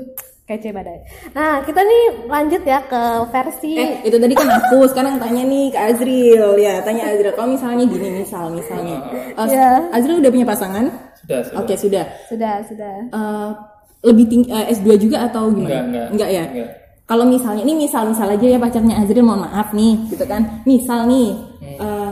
kece 0.48 0.74
badai. 0.74 1.04
Nah 1.36 1.60
kita 1.62 1.84
nih 1.84 2.04
lanjut 2.26 2.62
ya 2.64 2.80
ke 2.88 3.02
versi. 3.28 3.76
Eh 3.76 4.00
itu 4.08 4.16
tadi 4.16 4.32
kan 4.32 4.48
aku 4.48 4.88
sekarang 4.88 5.20
tanya 5.20 5.44
nih 5.44 5.68
ke 5.70 5.78
Azril 5.78 6.56
ya 6.56 6.80
tanya 6.80 7.12
Azril 7.12 7.32
kalau 7.36 7.54
misalnya 7.54 7.84
gini 7.86 8.08
misal 8.24 8.48
misalnya 8.50 8.98
uh, 9.36 9.46
yeah. 9.46 9.78
Azril 9.92 10.18
udah 10.24 10.32
punya 10.32 10.48
pasangan? 10.48 10.84
Sudah. 11.20 11.40
sudah. 11.46 11.58
Oke 11.60 11.66
okay, 11.68 11.76
sudah. 11.76 12.04
Sudah 12.26 12.54
sudah. 12.64 12.94
Uh, 13.12 13.50
lebih 14.02 14.26
tinggi 14.26 14.50
eh, 14.50 14.74
S2 14.74 14.98
juga 14.98 15.30
atau 15.30 15.46
gimana? 15.54 15.86
Enggak, 15.86 16.06
enggak. 16.10 16.30
ya. 16.32 16.44
Enggak. 16.50 16.70
Kalau 17.06 17.24
misalnya 17.28 17.62
ini 17.62 17.74
misal 17.86 18.08
misal 18.08 18.26
aja 18.26 18.46
ya 18.46 18.58
pacarnya 18.58 18.98
Azril 18.98 19.22
mohon 19.22 19.46
maaf 19.46 19.70
nih 19.70 19.94
gitu 20.10 20.24
kan. 20.26 20.64
Misal 20.66 21.06
nih 21.06 21.28
eh, 21.78 22.10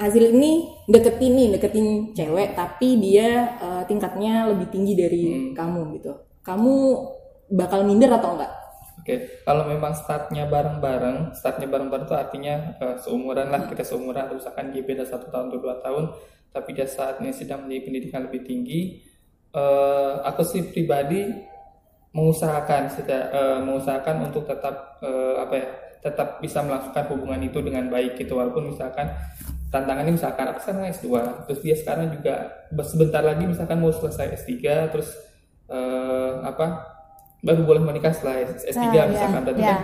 Azril 0.00 0.32
ini 0.32 0.73
deketin 0.84 1.32
nih 1.32 1.48
deketin 1.56 2.12
cewek 2.12 2.52
tapi 2.52 3.00
dia 3.00 3.56
eh, 3.56 3.82
tingkatnya 3.88 4.52
lebih 4.52 4.68
tinggi 4.68 4.92
dari 4.92 5.24
kamu 5.56 5.80
gitu. 6.00 6.12
Kamu 6.44 6.74
bakal 7.52 7.88
minder 7.88 8.12
atau 8.12 8.36
enggak? 8.36 8.52
Oke, 9.04 9.44
kalau 9.44 9.68
memang 9.68 9.92
startnya 9.92 10.48
bareng-bareng, 10.48 11.36
startnya 11.36 11.68
bareng-bareng 11.68 12.08
itu 12.08 12.16
artinya 12.16 12.54
eh, 12.80 12.96
seumuran 13.00 13.52
lah 13.52 13.68
kita 13.68 13.84
seumuran, 13.84 14.32
misalkan 14.32 14.72
dia 14.72 14.80
beda 14.80 15.04
satu 15.04 15.28
tahun 15.28 15.52
atau 15.52 15.60
dua 15.60 15.76
tahun, 15.84 16.04
tapi 16.48 16.72
dia 16.72 16.88
saatnya 16.88 17.28
sedang 17.32 17.68
menjadi 17.68 17.82
pendidikan 17.84 18.20
lebih 18.28 18.42
tinggi. 18.48 18.80
eh, 19.54 20.14
aku 20.24 20.42
sih 20.42 20.66
pribadi 20.72 21.30
mengusahakan, 22.16 22.82
seda- 22.90 23.28
eh, 23.30 23.58
mengusahakan 23.62 24.30
untuk 24.30 24.48
tetap 24.48 24.98
eh, 25.04 25.36
apa 25.36 25.54
ya, 25.54 25.66
tetap 26.00 26.40
bisa 26.40 26.64
melakukan 26.64 27.04
hubungan 27.12 27.40
itu 27.44 27.58
dengan 27.60 27.86
baik 27.92 28.16
gitu, 28.16 28.40
walaupun 28.40 28.72
misalkan 28.72 29.10
tantangannya 29.74 30.14
misalkan 30.14 30.46
aku 30.46 30.62
sekarang 30.62 30.86
S2, 30.86 31.06
terus 31.50 31.60
dia 31.60 31.74
sekarang 31.74 32.14
juga 32.14 32.34
sebentar 32.86 33.26
lagi 33.26 33.42
misalkan 33.42 33.82
mau 33.82 33.90
selesai 33.90 34.38
S3, 34.38 34.54
terus 34.94 35.10
eh, 35.66 36.32
apa 36.46 36.94
baru 37.42 37.66
boleh 37.66 37.82
menikah 37.82 38.14
setelah 38.14 38.40
S3 38.62 38.78
Ah, 38.78 38.92
ya, 38.94 39.02
misalkan 39.10 39.42
berarti 39.42 39.62
ya. 39.62 39.74
kan 39.74 39.80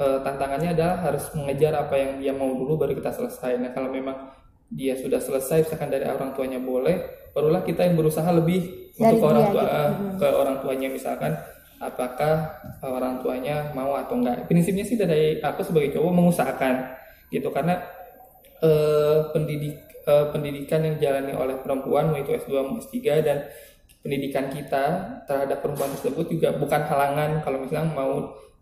eh, 0.00 0.18
tantangannya 0.24 0.68
adalah 0.72 0.96
harus 1.04 1.24
mengejar 1.36 1.72
apa 1.76 1.94
yang 1.94 2.10
dia 2.18 2.32
mau 2.32 2.48
dulu 2.50 2.80
baru 2.80 2.96
kita 2.96 3.12
selesai. 3.12 3.60
Nah 3.60 3.70
kalau 3.76 3.92
memang 3.92 4.32
dia 4.72 4.96
sudah 4.98 5.20
selesai 5.22 5.68
misalkan 5.68 5.92
dari 5.92 6.08
orang 6.08 6.32
tuanya 6.32 6.58
boleh, 6.58 7.28
barulah 7.30 7.62
kita 7.62 7.84
yang 7.86 7.94
berusaha 7.94 8.26
lebih 8.32 8.90
Dari 8.96 9.14
untuk 9.14 9.20
ke 9.20 9.26
orang 9.28 9.46
tua 9.52 9.62
gitu. 9.62 9.76
eh, 9.76 9.90
ke 10.16 10.28
orang 10.32 10.56
tuanya 10.64 10.88
misalkan 10.88 11.32
apakah 11.76 12.34
orang 12.80 13.20
tuanya 13.20 13.68
mau 13.76 13.92
atau 13.94 14.16
enggak. 14.16 14.48
Prinsipnya 14.48 14.82
sih 14.82 14.96
dari 14.96 15.38
aku 15.38 15.60
sebagai 15.60 15.92
cowok 15.92 16.12
mengusahakan 16.12 16.74
gitu 17.28 17.52
karena 17.52 17.82
eh, 18.62 19.18
pendidik 19.32 19.74
eh, 20.06 20.26
pendidikan 20.30 20.80
yang 20.86 20.94
dijalani 21.00 21.32
oleh 21.34 21.56
perempuan 21.60 22.12
mau 22.12 22.18
itu 22.20 22.32
S2 22.36 22.52
mau 22.62 22.78
S3 22.78 22.96
dan 23.24 23.48
pendidikan 24.06 24.46
kita 24.54 24.84
terhadap 25.26 25.58
perempuan 25.58 25.90
tersebut 25.98 26.30
juga 26.30 26.54
bukan 26.54 26.82
halangan 26.86 27.42
kalau 27.42 27.58
misalnya 27.58 27.90
mau 27.90 28.12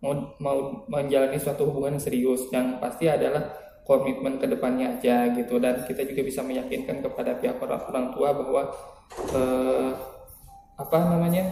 mau 0.01 0.13
mau 0.41 0.57
menjalani 0.89 1.37
suatu 1.37 1.69
hubungan 1.69 1.97
serius. 2.01 2.49
Yang 2.49 2.81
pasti 2.81 3.05
adalah 3.09 3.45
komitmen 3.85 4.41
ke 4.41 4.49
depannya 4.49 4.97
aja 4.97 5.29
gitu. 5.33 5.61
Dan 5.61 5.85
kita 5.85 6.01
juga 6.05 6.21
bisa 6.25 6.41
meyakinkan 6.41 7.05
kepada 7.05 7.37
pihak 7.37 7.57
orang, 7.61 7.81
orang 7.89 8.05
tua 8.13 8.29
bahwa 8.33 8.61
eh, 9.33 9.91
apa 10.75 10.97
namanya 11.07 11.43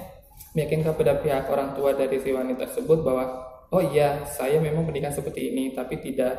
meyakinkan 0.54 0.94
kepada 0.94 1.22
pihak 1.22 1.46
orang 1.50 1.74
tua 1.74 1.94
dari 1.98 2.18
si 2.20 2.30
wanita 2.30 2.70
tersebut 2.70 3.02
bahwa 3.02 3.24
oh 3.74 3.82
iya 3.82 4.22
saya 4.30 4.62
memang 4.62 4.86
pendidikan 4.86 5.14
seperti 5.14 5.50
ini 5.50 5.74
tapi 5.74 5.98
tidak 5.98 6.38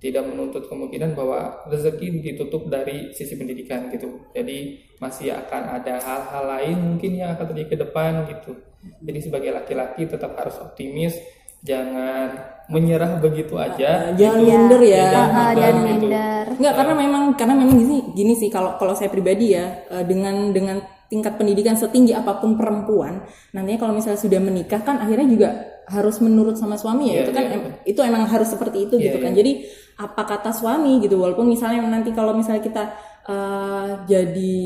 tidak 0.00 0.24
menuntut 0.24 0.64
kemungkinan 0.64 1.12
bahwa 1.12 1.60
rezeki 1.68 2.24
ditutup 2.24 2.66
dari 2.66 3.12
sisi 3.12 3.36
pendidikan 3.36 3.92
gitu. 3.92 4.32
Jadi 4.32 4.80
masih 4.96 5.36
akan 5.36 5.62
ada 5.76 6.00
hal-hal 6.00 6.44
lain 6.48 6.76
mungkin 6.96 7.20
yang 7.20 7.36
akan 7.36 7.52
terjadi 7.52 7.68
ke 7.68 7.76
depan 7.84 8.24
gitu. 8.26 8.56
Jadi 8.80 9.18
sebagai 9.20 9.52
laki-laki 9.52 10.08
tetap 10.08 10.32
harus 10.40 10.56
optimis, 10.56 11.20
jangan 11.60 12.32
menyerah 12.72 13.20
begitu 13.20 13.60
aja. 13.60 14.16
Jangan 14.16 14.40
gitu. 14.40 14.48
minder 14.48 14.80
ya. 14.80 15.04
Jangan 15.12 15.28
Ah, 15.28 15.36
minder 15.52 15.60
dan 15.60 15.74
gitu. 15.74 15.84
minder. 15.84 16.44
Enggak 16.56 16.74
karena 16.76 16.94
memang 16.96 17.22
karena 17.36 17.54
memang 17.56 17.76
gini 17.76 17.96
gini 18.16 18.34
sih 18.36 18.48
kalau 18.48 18.80
kalau 18.80 18.96
saya 18.96 19.12
pribadi 19.12 19.52
ya 19.52 19.84
eh, 19.90 20.04
dengan 20.06 20.48
dengan 20.50 20.80
tingkat 21.10 21.36
pendidikan 21.36 21.74
setinggi 21.74 22.14
apa 22.14 22.38
pun 22.38 22.54
perempuan 22.54 23.26
nantinya 23.50 23.82
kalau 23.82 23.98
misalnya 23.98 24.14
sudah 24.16 24.38
menikah 24.38 24.78
kan 24.78 25.02
akhirnya 25.02 25.26
juga 25.26 25.48
harus 25.90 26.22
menurut 26.22 26.54
sama 26.54 26.78
suami 26.78 27.10
ya 27.10 27.14
Iya, 27.18 27.22
itu 27.26 27.32
kan 27.34 27.44
iya. 27.50 27.54
em- 27.58 27.74
itu 27.82 27.98
emang 27.98 28.30
harus 28.30 28.46
seperti 28.46 28.86
itu 28.86 28.94
Iya, 28.94 29.10
gitu 29.10 29.18
kan 29.18 29.34
iya. 29.34 29.38
jadi 29.42 29.52
apa 29.98 30.22
kata 30.26 30.50
suami 30.54 31.00
gitu 31.02 31.16
walaupun 31.20 31.46
misalnya 31.48 31.82
nanti 31.84 32.10
kalau 32.14 32.32
misalnya 32.36 32.62
kita 32.62 32.84
eh, 33.30 33.88
jadi 34.08 34.56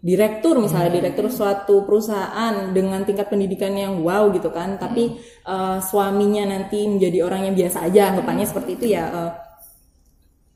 direktur 0.00 0.54
misalnya 0.62 0.90
Hmm. 0.90 0.98
direktur 1.02 1.26
suatu 1.32 1.82
perusahaan 1.88 2.70
dengan 2.76 3.02
tingkat 3.08 3.26
pendidikan 3.32 3.74
yang 3.74 4.00
wow 4.06 4.30
gitu 4.30 4.48
kan 4.54 4.78
tapi 4.78 5.18
Hmm. 5.46 5.52
eh, 5.52 5.78
suaminya 5.82 6.44
nanti 6.48 6.86
menjadi 6.86 7.18
orang 7.26 7.50
yang 7.50 7.54
biasa 7.58 7.78
aja 7.90 8.14
anggapannya 8.14 8.46
seperti 8.46 8.70
itu 8.78 8.86
ya 8.96 9.04
eh, 9.10 9.30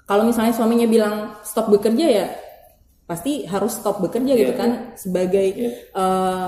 kalau 0.08 0.24
misalnya 0.24 0.56
suaminya 0.56 0.88
bilang 0.88 1.36
stop 1.44 1.68
bekerja 1.68 2.06
ya 2.08 2.26
pasti 3.08 3.44
harus 3.48 3.72
stop 3.80 4.00
bekerja 4.04 4.32
gitu 4.36 4.52
Iya, 4.52 4.60
kan 4.60 4.70
sebagai 4.96 5.46
Iya. 5.56 5.70
eh, 5.96 6.46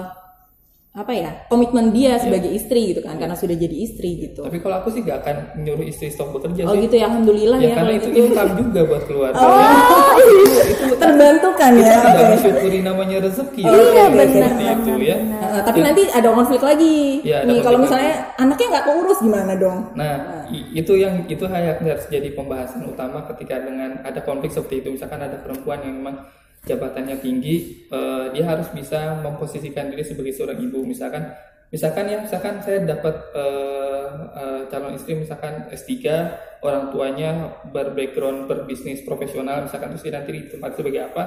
apa 0.90 1.14
ya 1.14 1.30
komitmen 1.46 1.94
dia 1.94 2.18
sebagai 2.18 2.50
istri 2.50 2.90
gitu 2.90 3.00
kan 3.00 3.14
karena 3.14 3.32
sudah 3.32 3.54
jadi 3.54 3.76
istri 3.78 4.10
gitu. 4.20 4.42
Tapi 4.42 4.58
kalau 4.58 4.82
aku 4.82 4.90
sih 4.90 5.00
gak 5.00 5.22
akan 5.22 5.36
nyuruh 5.56 5.86
istri 5.86 6.10
stop 6.10 6.34
bekerja 6.34 6.66
Oh 6.66 6.74
sih. 6.74 6.82
gitu 6.82 6.98
ya 6.98 7.06
alhamdulillah 7.06 7.56
Ya, 7.56 7.64
ya, 7.64 7.74
karena 7.74 7.92
itu 7.94 8.08
gitu. 8.10 8.18
income 8.26 8.52
juga 8.58 8.80
buat 8.84 9.02
keluarga. 9.06 9.38
terbantukan 10.98 11.70
ya. 11.76 11.94
Kita 11.94 12.10
oke. 12.10 12.22
mensyukuri 12.28 12.78
namanya 12.80 13.16
rezeki. 13.22 13.62
Iya, 13.62 13.82
Ya, 13.90 14.06
benar, 14.08 14.50
itu 14.50 14.92
ya. 15.00 15.16
Nah, 15.20 15.62
tapi 15.62 15.78
nanti 15.80 16.02
ada 16.08 16.28
konflik 16.28 16.58
lagi. 16.60 16.96
Iya, 17.22 17.36
ada 17.38 17.48
Nih 17.48 17.58
kalau 17.60 17.78
misalnya 17.78 18.12
anaknya 18.34 18.66
nggak 18.70 18.84
keurus 18.86 19.18
gimana 19.20 19.52
dong? 19.54 19.78
Nah, 19.94 20.12
i- 20.48 20.68
itu 20.74 20.92
yang 20.96 21.22
itu 21.24 21.44
harus 21.46 22.04
jadi 22.08 22.28
pembahasan 22.32 22.82
utama 22.82 23.22
ketika 23.28 23.60
dengan 23.60 24.02
ada 24.02 24.20
konflik 24.20 24.50
seperti 24.50 24.82
itu. 24.82 24.88
Misalkan 24.90 25.20
ada 25.20 25.38
perempuan 25.38 25.80
yang 25.80 25.94
memang 25.96 26.26
jabatannya 26.64 27.16
tinggi, 27.20 27.86
eh, 27.88 28.26
dia 28.36 28.44
harus 28.44 28.68
bisa 28.72 29.20
memposisikan 29.24 29.88
diri 29.88 30.04
sebagai 30.04 30.32
seorang 30.36 30.60
ibu. 30.60 30.84
Misalkan, 30.84 31.32
misalkan 31.72 32.04
ya, 32.08 32.18
misalkan 32.20 32.60
saya 32.60 32.84
dapat 32.84 33.14
eh, 33.32 34.08
eh, 34.36 34.60
calon 34.68 34.96
istri, 34.96 35.16
misalkan 35.16 35.68
S3, 35.72 35.92
orang 36.60 36.92
tuanya 36.92 37.30
berbackground 37.72 38.44
berbisnis 38.44 39.00
profesional, 39.04 39.64
misalkan 39.64 39.96
terus 39.96 40.04
nanti 40.12 40.30
ditempati 40.36 40.74
sebagai 40.76 41.02
apa, 41.12 41.22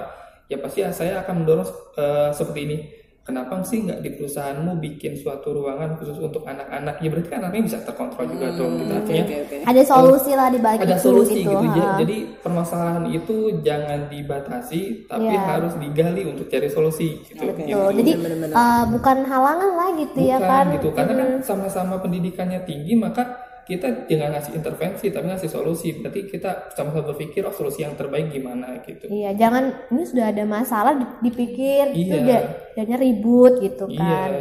ya 0.51 0.57
pasti 0.61 0.85
saya 0.93 1.25
akan 1.25 1.43
mendorong 1.43 1.69
eh, 1.97 2.29
seperti 2.35 2.61
ini. 2.65 2.79
Kenapa 3.23 3.55
sih 3.63 3.87
nggak 3.87 4.03
di 4.03 4.19
perusahaanmu 4.19 4.83
bikin 4.83 5.15
suatu 5.15 5.55
ruangan 5.55 5.95
khusus 5.95 6.19
untuk 6.19 6.43
anak-anak? 6.43 6.99
Ya 6.99 7.07
berarti 7.07 7.31
kan 7.31 7.39
anaknya 7.47 7.63
bisa 7.71 7.79
terkontrol 7.87 8.27
juga 8.27 8.51
dong. 8.51 8.83
Gitu. 8.83 8.91
Artinya 8.91 9.23
Oke 9.23 9.35
oke. 9.47 9.55
Ada 9.63 9.81
solusi 9.87 10.31
lah 10.35 10.47
di 10.51 10.59
balik 10.59 10.79
ada 10.83 10.99
itu 10.99 11.03
solusi 11.07 11.39
gitu. 11.39 11.55
gitu. 11.55 11.79
Ha. 11.79 11.95
Jadi 12.03 12.17
permasalahan 12.43 13.07
itu 13.15 13.63
jangan 13.63 14.11
dibatasi, 14.11 15.07
tapi 15.07 15.31
Iya. 15.31 15.39
harus 15.55 15.73
digali 15.79 16.21
untuk 16.27 16.51
cari 16.51 16.67
solusi 16.67 17.23
gitu. 17.23 17.47
Oke. 17.47 17.63
Gitu. 17.63 17.79
Tuh, 17.79 17.91
jadi 17.95 18.11
uh, 18.51 18.83
bukan 18.91 19.17
halangan 19.23 19.71
lah 19.71 19.89
gitu 20.03 20.19
ya 20.19 20.37
Bukan 20.43 20.51
kan. 20.51 20.65
gitu. 20.75 20.87
Karena 20.91 21.13
kan 21.15 21.29
sama-sama 21.47 21.95
pendidikannya 22.03 22.59
tinggi, 22.67 22.91
maka 22.99 23.23
kita 23.63 24.05
jangan 24.05 24.35
ngasih 24.35 24.53
intervensi, 24.55 25.05
tapi 25.09 25.25
ngasih 25.27 25.49
solusi. 25.49 25.89
Berarti 25.97 26.27
kita 26.27 26.71
sama-sama 26.71 27.09
berpikir, 27.09 27.41
oh 27.43 27.51
solusi 27.51 27.81
yang 27.81 27.95
terbaik 27.95 28.29
gimana 28.29 28.83
gitu. 28.83 29.07
Iya, 29.07 29.33
jangan 29.33 29.89
ini 29.89 30.03
sudah 30.03 30.29
ada 30.29 30.43
masalah 30.43 30.93
di- 30.95 31.19
dipikir 31.23 31.95
itu 31.95 32.11
Iya. 32.11 32.23
udah 32.23 32.41
jadinya 32.73 32.99
ribut 32.99 33.53
gitu 33.59 33.85
Iya. 33.87 33.99
kan. 33.99 34.31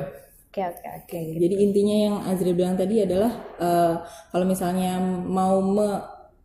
Oke 0.53 0.61
oke 0.61 0.85
oke. 0.85 1.17
Oke, 1.17 1.21
jadi 1.41 1.55
intinya 1.59 1.97
yang 1.97 2.17
Azri 2.29 2.53
bilang 2.53 2.77
tadi 2.77 3.01
adalah 3.01 3.33
eh, 3.57 3.95
kalau 4.29 4.45
misalnya 4.45 5.01
mau 5.25 5.59
me- 5.59 6.03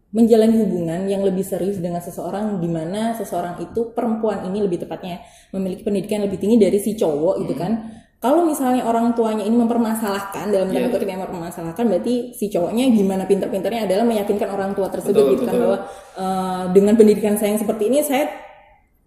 menjalani 0.08 0.56
hubungan 0.63 1.04
yang 1.04 1.20
lebih 1.20 1.44
serius 1.44 1.84
dengan 1.84 2.00
seseorang 2.00 2.63
di 2.63 2.70
mana 2.72 3.12
seseorang 3.12 3.60
itu 3.60 3.92
perempuan 3.92 4.48
ini 4.48 4.63
lebih 4.63 4.80
tepatnya 4.80 5.20
memiliki 5.52 5.84
pendidikan 5.84 6.24
lebih 6.24 6.40
tinggi 6.40 6.56
dari 6.56 6.80
si 6.80 6.96
cowok 6.96 7.44
gitu 7.44 7.54
kan. 7.54 7.74
Kalau 8.17 8.41
misalnya 8.41 8.82
orang 8.82 9.13
tuanya 9.13 9.45
ini 9.45 9.53
mempermasalahkan 9.53 10.49
dalam 10.49 10.67
tanda 10.67 10.89
Iya. 10.89 10.89
kutip 10.89 11.06
yang 11.06 11.21
mempermasalahkan 11.21 11.86
berarti 11.86 12.34
si 12.34 12.49
cowoknya 12.49 12.89
gimana 12.89 13.23
pinter-pinternya 13.23 13.86
adalah 13.86 14.01
meyakinkan 14.03 14.49
orang 14.49 14.73
tua 14.73 14.89
tersebut 14.89 15.13
Betul, 15.13 15.32
gitu 15.38 15.43
kan 15.45 15.53
betul. 15.53 15.62
bahwa 15.62 15.77
eh, 16.17 16.63
dengan 16.73 16.93
pendidikan 16.97 17.38
saya 17.38 17.53
yang 17.53 17.62
seperti 17.62 17.84
ini 17.88 18.01
saya 18.01 18.25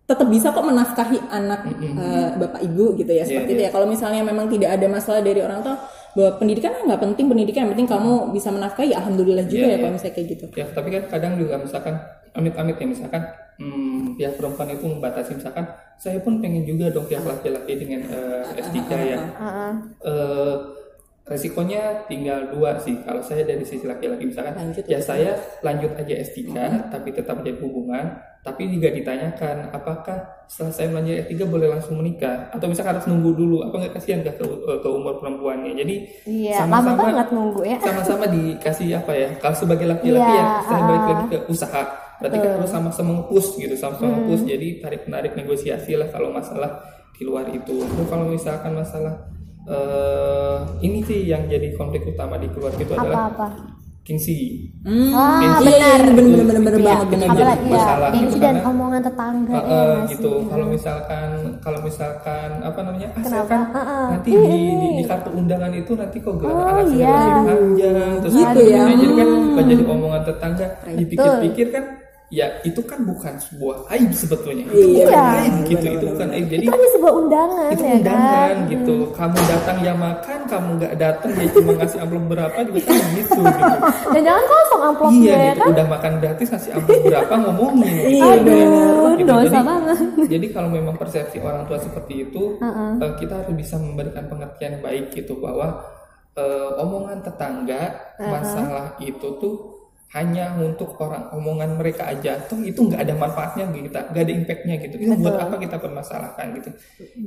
tetap 0.06 0.26
bisa 0.26 0.50
kok 0.50 0.62
menafkahi 0.62 1.18
anak 1.26 1.60
eh, 1.74 2.28
bapak 2.36 2.62
ibu 2.62 2.94
gitu 2.94 3.10
ya 3.10 3.26
seperti 3.26 3.50
Iya, 3.50 3.56
itu 3.58 3.62
ya 3.66 3.70
kalau 3.70 3.86
misalnya 3.86 4.22
memang 4.22 4.46
tidak 4.46 4.78
ada 4.78 4.86
masalah 4.86 5.20
dari 5.20 5.42
orang 5.42 5.58
tua 5.60 5.74
bahwa 6.10 6.30
pendidikan 6.38 6.70
ah, 6.70 6.82
nggak 6.86 7.00
penting 7.02 7.26
pendidikan 7.26 7.60
yang 7.66 7.72
penting 7.74 7.90
kamu 7.90 8.12
bisa 8.30 8.48
menafkahi 8.50 8.90
ya 8.90 8.98
alhamdulillah 8.98 9.42
juga 9.42 9.58
Iya, 9.58 9.66
ya 9.66 9.70
iya. 9.70 9.78
kalau 9.78 9.92
misalnya 9.94 10.14
kayak 10.14 10.28
gitu 10.30 10.44
Ya, 10.54 10.64
tapi 10.70 10.88
kan 10.90 11.02
kadang 11.10 11.32
juga 11.34 11.54
misalkan 11.58 11.94
amit-amit 12.30 12.74
ya 12.74 12.86
misalkan 12.86 13.22
hmm, 13.60 14.16
pihak 14.16 14.40
perempuan 14.40 14.72
itu 14.72 14.88
membatasi 14.88 15.36
misalkan 15.36 15.68
saya 16.00 16.16
pun 16.24 16.40
pengen 16.40 16.64
juga 16.64 16.88
dong 16.88 17.04
pihak 17.04 17.22
laki-laki 17.22 17.76
dengan 17.76 18.08
eh, 18.08 18.56
S3 18.56 18.76
ya. 18.88 19.20
Heeh. 19.20 19.72
Eh, 20.00 20.56
resikonya 21.28 22.08
tinggal 22.08 22.50
dua 22.50 22.80
sih. 22.80 22.96
Kalau 23.04 23.20
saya 23.22 23.44
dari 23.44 23.62
sisi 23.62 23.84
laki-laki 23.86 24.26
misalkan 24.26 24.56
Lanjut, 24.56 24.82
ya 24.88 24.98
saya 24.98 25.36
lanjut 25.60 25.92
aja 25.94 26.14
S3 26.24 26.40
tapi 26.88 27.12
tetap 27.12 27.38
menjadi 27.38 27.60
hubungan. 27.62 28.06
Tapi 28.40 28.72
juga 28.72 28.88
ditanyakan 28.88 29.68
apakah 29.68 30.48
setelah 30.48 30.72
saya 30.72 30.88
melanjut 30.88 31.28
S3 31.28 31.44
boleh 31.44 31.68
langsung 31.68 32.00
menikah? 32.00 32.48
Atau 32.56 32.72
misalkan 32.72 32.96
harus 32.96 33.04
nunggu 33.04 33.36
dulu. 33.36 33.60
Apa 33.68 33.76
nggak 33.76 33.92
kasihan 34.00 34.24
nggak 34.24 34.40
ke, 34.40 34.44
ke 34.80 34.88
umur 34.88 35.20
perempuannya? 35.20 35.76
Jadi 35.76 35.94
Iya, 36.24 36.64
lama 36.64 36.96
banget 36.96 37.28
nunggu 37.36 37.60
ya. 37.68 37.76
sama-sama 37.84 38.24
dikasih 38.24 38.96
apa 38.96 39.12
ya? 39.12 39.28
Kalau 39.36 39.52
sebagai 39.52 39.84
laki-laki 39.84 40.32
Iya, 40.32 40.40
ya 40.40 40.64
saya 40.64 40.82
balik 40.88 41.02
ah. 41.04 41.08
lagi 41.12 41.24
ke 41.28 41.38
usaha 41.52 41.82
berarti 42.20 42.37
kan 42.38 42.50
harus 42.54 42.70
sama-sama 42.70 43.11
nge-push 43.18 43.48
gitu 43.59 43.74
sama-sama 43.74 44.12
nge-push 44.14 44.44
jadi 44.44 44.68
tarik 44.78 45.02
menarik 45.04 45.33
negosiasi 45.35 45.96
lah 45.96 46.06
kalau 46.06 46.28
masalah 46.30 46.70
di 47.11 47.22
luar 47.22 47.48
itu 47.48 47.74
Terus 47.76 48.06
kalau 48.06 48.26
misalkan 48.26 48.72
masalah 48.72 49.14
eh 49.66 50.56
ini 50.80 51.00
sih 51.00 51.26
yang 51.26 51.44
jadi 51.44 51.72
konflik 51.74 52.04
utama 52.06 52.37
di 52.37 52.48
keluarga 52.48 52.76
itu 52.78 52.92
adalah 52.92 53.28
Apa-apa? 53.28 53.48
gengsi. 54.00 54.66
Hmm. 54.80 55.12
Ah, 55.12 55.38
Iya, 55.38 55.50
benar. 55.61 56.00
iya, 56.00 56.11
bener 56.11 56.40
bener 56.40 56.56
bener 56.59 56.72
Iya, 56.74 56.88
banget 56.88 57.06
Apalagi- 57.06 57.20
banget. 57.20 57.30
Apalagi 57.30 57.62
ya, 57.62 57.76
masalah 57.76 58.09
gengsi 58.11 58.24
gitu 58.24 58.37
dan 58.40 58.48
karena- 58.50 58.66
omongan 58.66 59.00
tetangga 59.04 59.52
Eh, 59.52 59.61
ya 59.61 59.76
eh, 59.76 59.96
gitu. 60.09 60.33
Kalau 60.42 60.66
misalkan 60.66 61.28
kalau 61.61 61.80
misalkan 61.80 62.48
apa 62.61 62.80
namanya? 62.80 63.09
Ah, 63.09 63.20
saya 63.20 63.28
Kenapa? 63.44 63.46
kan 63.46 63.62
Ah, 63.70 63.78
ah. 63.78 64.06
nanti 64.11 64.30
di, 64.33 64.40
di, 64.72 64.88
di 64.96 65.04
kartu 65.04 65.30
undangan 65.30 65.72
itu 65.72 65.92
nanti 65.94 66.16
kok 66.18 66.35
gelar 66.35 66.50
Oh, 66.50 66.64
anak 66.64 66.87
iya. 66.90 67.12
lebih 67.12 67.44
panjang 67.46 68.12
terus 68.18 68.33
Gitu 68.35 68.61
ya. 68.66 68.83
Jadi 68.88 69.06
kan 69.14 69.28
pas 69.52 69.64
jadi 69.68 69.85
omongan 69.87 70.22
tetangga 70.24 70.66
dipikir-pikir 70.90 71.66
kan 71.70 71.85
ya 72.30 72.46
itu 72.62 72.78
kan 72.82 73.02
bukan 73.02 73.34
sebuah 73.36 73.90
aib 73.90 74.10
sebetulnya. 74.10 74.62
Itu 74.64 74.78
Iya. 74.78 74.86
bukan 75.02 75.10
Iya. 75.10 75.26
aib 75.36 75.54
gitu. 75.66 75.86
Itu 75.90 76.04
bukan 76.08 76.28
aib. 76.30 76.46
Jadi 76.46 76.62
Itu 76.62 76.70
hanya 76.70 76.88
sebuah 76.90 77.12
undangan 77.12 77.68
itu 77.70 77.82
ya 77.82 77.94
undangan 77.96 78.30
kan? 78.56 78.70
gitu 78.70 78.94
kamu 79.10 79.38
datang 79.44 79.76
ya 79.80 79.92
makan 79.92 80.40
kamu 80.46 80.68
nggak 80.76 80.94
datang 80.96 81.30
ya 81.32 81.46
cuma 81.50 81.70
ngasih 81.74 81.98
amplop 82.00 82.24
berapa 82.26 82.58
juga 82.62 82.80
kan 82.80 83.02
gitu 83.12 83.40
gitu 83.40 83.40
Dan 84.14 84.20
jangan 84.22 84.44
kosong 84.46 84.82
amplopnya 84.84 85.18
iya 85.20 85.34
ya 85.34 85.44
gitu 85.50 85.60
kan? 85.60 85.68
udah 85.70 85.86
makan 85.88 86.12
gratis 86.18 86.46
ngasih 86.48 86.70
amplop 86.72 87.00
berapa 87.04 87.34
ngomongin 87.36 87.94
Iya, 88.14 88.24
Aduh, 88.32 89.12
Gitu. 89.12 89.28
dosa 89.28 89.44
jadi, 89.50 89.60
banget. 89.60 89.96
jadi 90.26 90.46
kalau 90.50 90.68
memang 90.70 90.94
persepsi 90.96 91.36
orang 91.38 91.62
tua 91.66 91.78
seperti 91.78 92.14
itu 92.24 92.42
eh, 92.96 93.12
kita 93.16 93.32
harus 93.36 93.52
bisa 93.52 93.74
memberikan 93.76 94.24
pengertian 94.26 94.78
baik 94.78 95.10
gitu 95.10 95.36
bahwa 95.36 95.82
eh, 96.32 96.70
omongan 96.78 97.20
tetangga 97.20 97.82
masalah 98.18 98.94
itu 98.98 99.28
tuh 99.36 99.69
hanya 100.10 100.58
untuk 100.58 100.98
orang 100.98 101.30
omongan 101.30 101.78
mereka 101.78 102.10
aja. 102.10 102.34
Tuh 102.50 102.58
itu 102.66 102.82
nggak 102.82 102.98
ada 103.06 103.14
manfaatnya 103.14 103.70
kita 103.70 104.10
nggak 104.10 104.22
ada 104.26 104.32
impactnya 104.34 104.74
gitu. 104.82 104.94
Itu 104.98 105.14
buat 105.22 105.38
apa 105.38 105.54
kita 105.62 105.76
permasalahkan 105.78 106.46
gitu? 106.58 106.70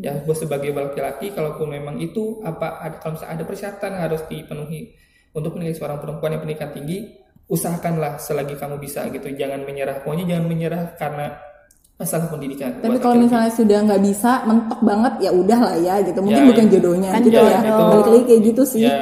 Ya 0.04 0.20
buat 0.28 0.36
sebagai 0.36 0.76
laki-laki 0.76 1.32
kalaupun 1.32 1.72
memang 1.72 1.96
itu 2.04 2.44
apa 2.44 2.84
ada, 2.84 3.00
kalau 3.00 3.16
misalnya 3.16 3.40
ada 3.40 3.46
persyaratan 3.48 3.90
yang 3.96 4.04
harus 4.12 4.22
dipenuhi 4.28 4.82
untuk 5.32 5.56
menilai 5.56 5.76
seorang 5.80 6.04
perempuan 6.04 6.36
yang 6.36 6.42
pendidikan 6.44 6.76
tinggi 6.76 6.98
usahakanlah 7.48 8.20
selagi 8.20 8.56
kamu 8.60 8.76
bisa 8.80 9.08
gitu. 9.16 9.32
Jangan 9.32 9.64
menyerah. 9.64 10.04
Pokoknya 10.04 10.36
jangan 10.36 10.46
menyerah 10.52 10.84
karena 11.00 11.28
masalah 11.96 12.28
pendidikan. 12.28 12.84
Tapi 12.84 13.00
kalau 13.00 13.16
misalnya 13.16 13.52
sudah 13.54 13.80
nggak 13.80 14.02
bisa 14.04 14.44
mentok 14.44 14.82
banget 14.84 15.14
ya 15.24 15.32
udah 15.32 15.60
lah 15.72 15.76
ya 15.80 15.96
gitu. 16.04 16.20
Mungkin 16.20 16.42
Ya, 16.44 16.50
bukan 16.52 16.66
ya. 16.68 16.72
jodohnya 16.76 17.10
Kan 17.16 17.22
gitu 17.24 17.40
ya. 17.40 17.60
Balik 17.64 18.08
lagi 18.12 18.24
kayak 18.28 18.42
gitu 18.52 18.64
sih. 18.68 18.84
ya 18.84 19.00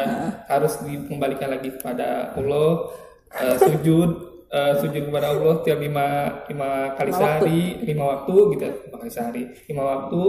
harus 0.51 0.73
dikembalikan 0.83 1.49
lagi 1.49 1.71
kepada 1.71 2.35
Allah 2.35 2.91
eh, 3.37 3.57
sujud 3.57 4.09
eh, 4.47 4.73
sujud 4.79 5.03
kepada 5.07 5.31
Allah 5.31 5.55
tiap 5.63 5.79
lima 5.79 6.07
lima 6.45 6.69
kali 6.95 7.11
Lima 7.11 7.19
sehari 7.19 7.61
lima 7.83 8.03
waktu 8.11 8.33
gitu 8.51 8.65
lima 8.87 8.95
kali 8.97 9.11
sehari 9.11 9.43
lima 9.67 9.83
waktu 9.83 10.21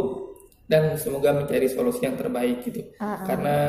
dan 0.62 0.96
semoga 0.96 1.36
mencari 1.36 1.68
solusi 1.68 2.06
yang 2.06 2.16
terbaik 2.16 2.64
gitu 2.64 2.80
karena 3.28 3.68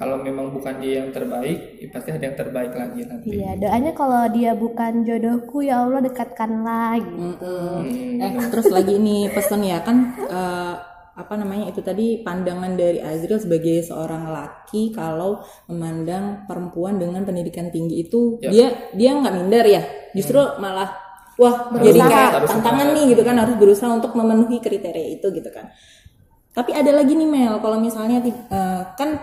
kalau 0.00 0.16
memang 0.16 0.48
bukan 0.48 0.80
dia 0.80 1.04
yang 1.04 1.12
terbaik 1.12 1.76
ya 1.76 1.92
pasti 1.92 2.08
ada 2.08 2.24
yang 2.24 2.38
terbaik 2.38 2.72
lagi 2.72 3.04
nanti 3.04 3.28
Iya, 3.36 3.52
doanya 3.58 3.92
kalau 3.92 4.22
dia 4.32 4.56
bukan 4.56 5.04
jodohku 5.04 5.60
ya 5.60 5.84
Allah 5.84 6.00
dekatkanlah 6.00 7.04
gitu. 7.04 7.52
Mm-mm. 7.52 8.22
Eh 8.22 8.32
terus 8.48 8.70
lagi 8.72 8.96
ini 8.96 9.28
pesen 9.28 9.60
ya 9.60 9.82
kan 9.84 9.96
eh, 10.24 10.74
apa 11.18 11.34
namanya 11.34 11.74
itu 11.74 11.82
tadi 11.82 12.22
pandangan 12.22 12.78
dari 12.78 13.02
Azril 13.02 13.42
sebagai 13.42 13.82
seorang 13.82 14.30
laki 14.30 14.94
kalau 14.94 15.42
memandang 15.66 16.46
perempuan 16.46 16.94
dengan 17.02 17.26
pendidikan 17.26 17.74
tinggi 17.74 18.06
itu 18.06 18.38
Ya. 18.38 18.50
dia 18.54 18.66
dia 18.94 19.10
nggak 19.18 19.34
minder 19.34 19.66
ya? 19.66 19.82
Justru 20.14 20.38
malah 20.62 20.94
wah 21.34 21.74
jadi 21.74 21.98
kayak 21.98 22.46
tantangan 22.46 22.94
nih 22.94 23.04
gitu 23.18 23.22
kan 23.26 23.34
harus 23.34 23.58
berusaha 23.58 23.90
untuk 23.90 24.14
memenuhi 24.14 24.62
kriteria 24.62 25.18
itu 25.18 25.26
gitu 25.34 25.50
kan. 25.50 25.66
Tapi 26.54 26.70
ada 26.70 26.90
lagi 26.94 27.18
nih 27.18 27.26
Mel 27.26 27.58
kalau 27.58 27.82
misalnya 27.82 28.22
eh, 28.22 28.82
kan 28.94 29.18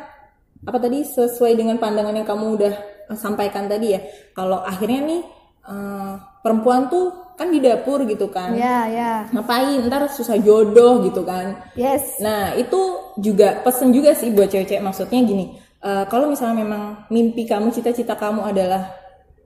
apa 0.67 0.77
tadi 0.84 0.99
sesuai 1.08 1.55
dengan 1.55 1.79
pandangan 1.79 2.12
yang 2.12 2.27
kamu 2.27 2.45
udah 2.60 2.73
sampaikan 3.15 3.71
tadi 3.71 3.95
ya 3.95 4.03
kalau 4.36 4.60
akhirnya 4.67 4.99
nih 4.99 5.21
eh, 5.63 6.13
perempuan 6.43 6.91
tuh 6.91 7.24
kan 7.36 7.52
di 7.52 7.60
dapur 7.60 8.08
gitu 8.08 8.32
kan. 8.32 8.56
Ya, 8.56 8.88
ya. 8.88 9.12
ngapain? 9.36 9.84
Ntar 9.86 10.08
susah 10.12 10.39
jodoh 10.39 11.04
gitu 11.04 11.21
kan. 11.28 11.60
Yes. 11.76 12.19
nah 12.24 12.56
itu 12.56 13.13
juga 13.19 13.60
pesen 13.62 13.91
juga 13.91 14.15
sih 14.15 14.32
buat 14.32 14.48
cewek-cewek. 14.48 14.82
Maksudnya 14.82 15.19
gini 15.24 15.60
eh, 15.84 16.06
kalau 16.08 16.32
misalnya 16.32 16.63
memang 16.63 16.84
mimpi 17.12 17.43
kamu 17.43 17.76
cita-cita 17.76 18.15
kamu 18.15 18.41
adalah 18.48 18.91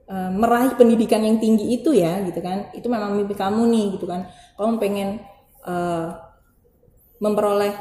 eh, 0.06 0.30
meraih 0.30 0.78
pendidikan 0.78 1.20
yang 1.20 1.42
tinggi 1.42 1.74
itu 1.74 1.90
ya 1.92 2.22
gitu 2.24 2.38
kan. 2.38 2.70
Itu 2.72 2.86
memang 2.86 3.18
mimpi 3.18 3.34
kamu 3.34 3.62
nih 3.68 3.86
gitu 3.98 4.06
kan. 4.06 4.30
Kamu 4.54 4.78
pengen 4.78 5.20
eh, 5.66 6.06
memperoleh 7.20 7.74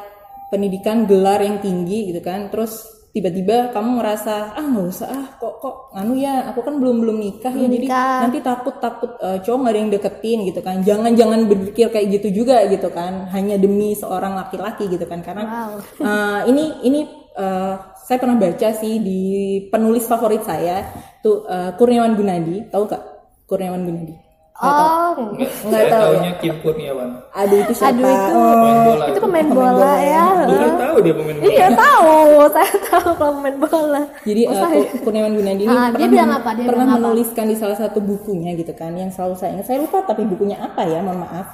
pendidikan 0.49 1.05
gelar 1.05 1.39
yang 1.39 1.61
tinggi 1.61 2.09
gitu 2.09 2.19
kan. 2.25 2.49
Terus 2.49 2.98
tiba-tiba 3.19 3.75
kamu 3.75 3.99
ngerasa 3.99 4.55
ah 4.55 4.63
nggak 4.63 4.87
usah 4.87 5.07
ah 5.11 5.25
kok 5.35 5.59
kok 5.59 5.75
anu 5.91 6.15
ya 6.15 6.47
aku 6.47 6.63
kan 6.63 6.79
belum 6.79 7.03
belum 7.03 7.17
nikah 7.19 7.51
ya 7.51 7.67
jadi 7.67 7.87
nanti 8.23 8.39
takut 8.39 8.79
takut 8.79 9.11
eh, 9.19 9.43
cowok 9.43 9.59
nggak 9.59 9.73
ada 9.75 9.79
yang 9.79 9.91
deketin 9.91 10.39
gitu 10.47 10.59
kan. 10.63 10.75
Jangan 10.79 11.11
jangan 11.19 11.39
berpikir 11.51 11.91
kayak 11.91 12.07
gitu 12.15 12.43
juga 12.43 12.63
gitu 12.71 12.87
kan. 12.87 13.27
Hanya 13.35 13.59
demi 13.59 13.91
seorang 13.91 14.39
laki-laki 14.39 14.87
gitu 14.87 15.03
kan. 15.03 15.19
Karena 15.19 15.43
Wow. 15.43 15.71
eh, 16.07 16.39
ini 16.55 16.63
ini 16.87 16.99
eh, 17.35 17.75
saya 18.07 18.17
pernah 18.17 18.39
baca 18.39 18.69
sih 18.71 19.03
di 19.03 19.21
penulis 19.67 20.07
favorit 20.07 20.47
saya 20.47 20.87
tuh 21.19 21.43
eh, 21.43 21.75
Kurniawan 21.75 22.15
Gunadi. 22.15 22.71
Tahu 22.71 22.83
gak 22.87 23.03
Kurniawan 23.43 23.83
Gunadi 23.83 24.28
Oh, 24.59 25.15
Nggak, 25.39 25.87
tahu 25.87 26.03
taunya 26.19 26.31
Kim 26.43 26.59
Kurniawan 26.59 27.15
aduh 27.31 27.63
itu 27.63 27.71
siapa 27.71 27.95
aduh 27.95 28.03
itu 28.03 28.27
Oh, 28.35 28.51
pemain 28.51 28.79
bola 28.83 29.03
itu 29.07 29.19
pemain 29.23 29.47
bola 29.47 29.93
ya. 29.97 30.25
bukan 30.43 30.71
tahu 30.75 30.95
dia 30.99 31.13
pemain 31.15 31.37
bola 31.39 31.47
Iya 31.49 31.67
tahu, 31.71 32.11
saya 32.51 32.73
tahu 32.83 33.09
kalau 33.15 33.33
pemain 33.39 33.57
bola. 33.57 34.01
Jadi 34.21 34.41
Oh, 34.43 34.55
uh, 34.59 34.83
Kurniawan 34.99 35.31
Gunadi 35.33 35.63
ini 35.63 35.71
Ah, 35.71 35.87
dia 35.87 35.95
pernah, 35.95 36.11
bilang 36.11 36.31
apa? 36.35 36.49
Dia 36.51 36.65
pernah 36.67 36.85
bilang 36.85 36.89
apa? 36.91 36.99
menuliskan 37.07 37.45
di 37.47 37.55
salah 37.55 37.77
satu 37.79 37.99
bukunya 37.99 38.51
gitu 38.53 38.73
kan, 38.75 38.91
yang 38.93 39.07
selalu 39.09 39.35
saya 39.35 39.49
ingat. 39.55 39.65
Saya 39.65 39.79
lupa 39.79 40.03
tapi 40.03 40.27
bukunya 40.27 40.59
apa 40.59 40.81
ya, 40.83 40.99
mohon 40.99 41.23
maaf. 41.23 41.47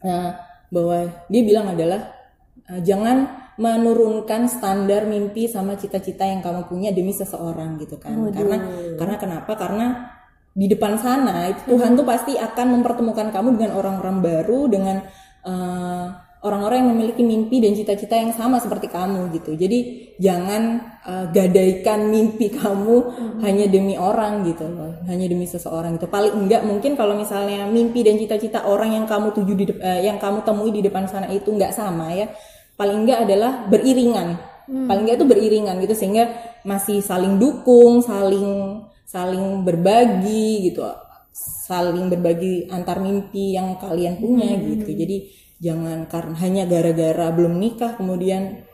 Nah, 0.00 0.40
bahwa 0.68 0.96
dia 1.28 1.42
bilang 1.44 1.66
adalah 1.68 2.00
uh, 2.64 2.80
jangan 2.80 3.28
menurunkan 3.60 4.48
standar 4.48 5.04
mimpi 5.04 5.44
sama 5.44 5.76
cita-cita 5.76 6.24
yang 6.24 6.40
kamu 6.40 6.64
punya 6.64 6.96
demi 6.96 7.12
seseorang 7.12 7.76
gitu 7.76 8.00
kan. 8.00 8.16
Karena 8.32 8.56
karena 8.96 9.16
kenapa? 9.20 9.52
Karena 9.52 9.86
di 10.50 10.66
depan 10.66 10.98
sana 10.98 11.46
itu 11.46 11.62
Tuhan 11.76 11.94
tuh 11.94 12.02
pasti 12.02 12.34
akan 12.34 12.80
mempertemukan 12.80 13.30
kamu 13.30 13.48
dengan 13.54 13.72
orang-orang 13.78 14.16
baru 14.18 14.60
dengan 14.66 14.96
eh, 15.46 16.06
orang-orang 16.40 16.76
yang 16.80 16.90
memiliki 16.96 17.22
mimpi 17.22 17.60
dan 17.60 17.76
cita-cita 17.76 18.16
yang 18.16 18.32
sama 18.32 18.58
seperti 18.58 18.88
kamu 18.88 19.30
gitu. 19.36 19.54
Jadi 19.54 20.10
jangan 20.18 20.62
eh, 21.06 21.26
gadaikan 21.30 22.10
mimpi 22.10 22.50
kamu 22.50 22.96
hanya 23.46 23.70
demi 23.70 23.94
orang 23.94 24.42
gitu 24.48 24.66
loh, 24.66 24.98
hanya 25.06 25.30
demi 25.30 25.46
seseorang 25.46 26.00
itu. 26.00 26.10
Paling 26.10 26.34
enggak 26.34 26.66
mungkin 26.66 26.98
kalau 26.98 27.14
misalnya 27.14 27.68
mimpi 27.70 28.02
dan 28.02 28.18
cita-cita 28.18 28.66
orang 28.66 28.96
yang 28.96 29.06
kamu 29.06 29.30
tuju 29.36 29.52
di 29.54 29.64
eh, 29.78 30.02
yang 30.08 30.18
kamu 30.18 30.42
temui 30.42 30.74
di 30.74 30.82
depan 30.82 31.06
sana 31.06 31.30
itu 31.30 31.52
enggak 31.52 31.76
sama 31.76 32.10
ya. 32.10 32.26
Paling 32.74 33.06
enggak 33.06 33.28
adalah 33.28 33.68
beriringan. 33.68 34.50
Paling 34.70 35.02
enggak 35.02 35.18
itu 35.20 35.26
beriringan 35.26 35.82
gitu 35.82 35.94
sehingga 35.98 36.30
masih 36.62 37.02
saling 37.02 37.42
dukung, 37.42 38.00
saling 38.00 38.80
saling 39.10 39.66
berbagi 39.66 40.70
gitu 40.70 40.86
saling 41.66 42.06
berbagi 42.06 42.70
antar 42.70 43.02
mimpi 43.02 43.54
yang 43.54 43.74
kalian 43.78 44.18
punya 44.18 44.46
Hmm. 44.50 44.66
gitu 44.76 44.90
jadi 44.94 45.16
jangan 45.60 45.98
karena 46.06 46.34
hanya 46.40 46.62
gara-gara 46.64 47.26
belum 47.30 47.54
nikah 47.58 47.92
kemudian 47.94 48.64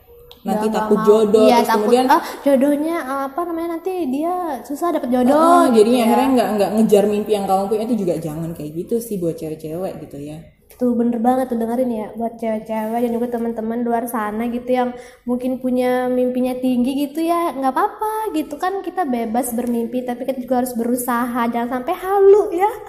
nanti 0.41 0.71
takut 0.71 0.95
mau. 0.95 1.05
jodoh 1.05 1.43
Iya, 1.43 1.59
terus 1.59 1.67
takut, 1.67 1.81
kemudian 1.91 2.05
ah 2.07 2.21
jodohnya 2.39 2.95
apa 3.27 3.39
namanya 3.43 3.69
nanti 3.75 3.93
dia 4.07 4.33
susah 4.63 4.95
dapat 4.95 5.09
jodoh. 5.11 5.35
oh, 5.35 5.63
gitu 5.67 5.75
jadinya 5.83 5.99
ya. 5.99 6.05
akhirnya 6.07 6.29
nggak 6.31 6.49
nggak 6.55 6.69
ngejar 6.77 7.03
mimpi 7.05 7.31
yang 7.35 7.45
kamu 7.45 7.63
punya 7.67 7.83
itu 7.83 7.95
juga 7.99 8.13
jangan 8.17 8.49
kayak 8.55 8.71
gitu 8.77 8.95
sih 9.03 9.15
buat 9.19 9.35
cewek-cewek 9.35 9.93
gitu 10.07 10.17
ya 10.23 10.37
Tuh 10.77 10.93
bener 10.93 11.17
banget 11.17 11.49
tuh 11.49 11.57
dengerin 11.57 11.89
ya 11.89 12.07
buat 12.13 12.37
cewek-cewek 12.37 12.99
dan 13.01 13.11
juga 13.11 13.27
teman-teman 13.33 13.81
luar 13.81 14.05
sana 14.05 14.45
gitu 14.45 14.69
yang 14.69 14.93
mungkin 15.23 15.57
punya 15.57 16.05
mimpinya 16.07 16.53
tinggi 16.53 16.93
gitu 17.03 17.19
ya 17.19 17.49
nggak 17.51 17.73
apa-apa 17.73 18.13
gitu 18.31 18.55
kan 18.55 18.79
kita 18.79 19.01
bebas 19.03 19.51
bermimpi 19.51 20.01
tapi 20.01 20.23
kita 20.23 20.37
juga 20.37 20.61
harus 20.61 20.73
berusaha 20.73 21.41
jangan 21.47 21.81
sampai 21.81 21.93
halu 21.93 22.53
ya. 22.53 22.69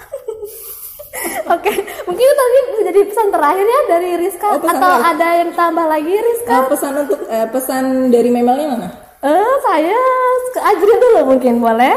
Oke, 1.48 1.72
mungkin 2.05 2.20
itu 2.20 2.37
tadi 2.37 2.59
menjadi 2.70 3.01
pesan 3.09 3.29
terakhir 3.33 3.64
ya 3.64 3.81
dari 3.88 4.11
Rizka 4.18 4.46
Oh, 4.46 4.61
atau 4.61 4.68
terakhir. 4.68 5.09
ada 5.09 5.29
yang 5.35 5.51
tambah 5.53 5.87
lagi 5.88 6.12
Rizka? 6.12 6.53
Eh, 6.53 6.64
pesan 6.68 6.92
untuk 6.98 7.20
eh, 7.24 7.46
pesan 7.48 7.85
dari 8.12 8.29
memelnya 8.29 8.66
mana 8.68 8.88
Eh, 9.18 9.54
saya 9.66 9.98
ke 10.54 10.61
Ajri 10.62 10.94
dulu 10.94 11.35
mungkin 11.35 11.59
boleh. 11.59 11.94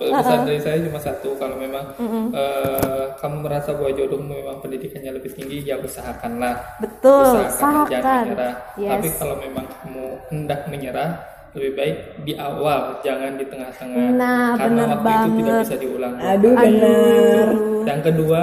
Oh, 0.00 0.08
pesan 0.08 0.48
dari 0.48 0.56
saya 0.56 0.80
cuma 0.80 0.96
satu. 0.96 1.36
Kalau 1.36 1.60
memang 1.60 1.84
eh, 2.32 3.04
kamu 3.20 3.44
merasa 3.44 3.76
bahwa 3.76 3.92
jodohmu 3.92 4.32
memang 4.32 4.56
pendidikannya 4.64 5.20
lebih 5.20 5.36
tinggi, 5.36 5.68
ya 5.68 5.76
usahakanlah. 5.76 6.80
Betul, 6.80 7.44
usahakan, 7.44 7.92
jangan 7.92 8.24
menyerah. 8.24 8.54
Yes. 8.80 8.88
Tapi 8.88 9.08
kalau 9.20 9.36
memang 9.36 9.64
kamu 9.68 10.04
hendak 10.32 10.60
menyerah, 10.72 11.10
lebih 11.52 11.72
baik 11.76 11.96
di 12.24 12.32
awal, 12.40 12.80
jangan 13.04 13.36
di 13.36 13.44
tengah-tengah. 13.44 14.08
Nah, 14.16 14.56
Karena 14.56 14.82
benar 14.88 14.88
waktu 14.96 15.04
itu 15.04 15.12
tidak 15.12 15.44
banget. 15.44 15.64
bisa 15.68 15.76
diulang. 15.76 16.12
aduh 16.16 16.54
bener 16.56 17.46
Yang 17.84 18.00
kedua, 18.08 18.42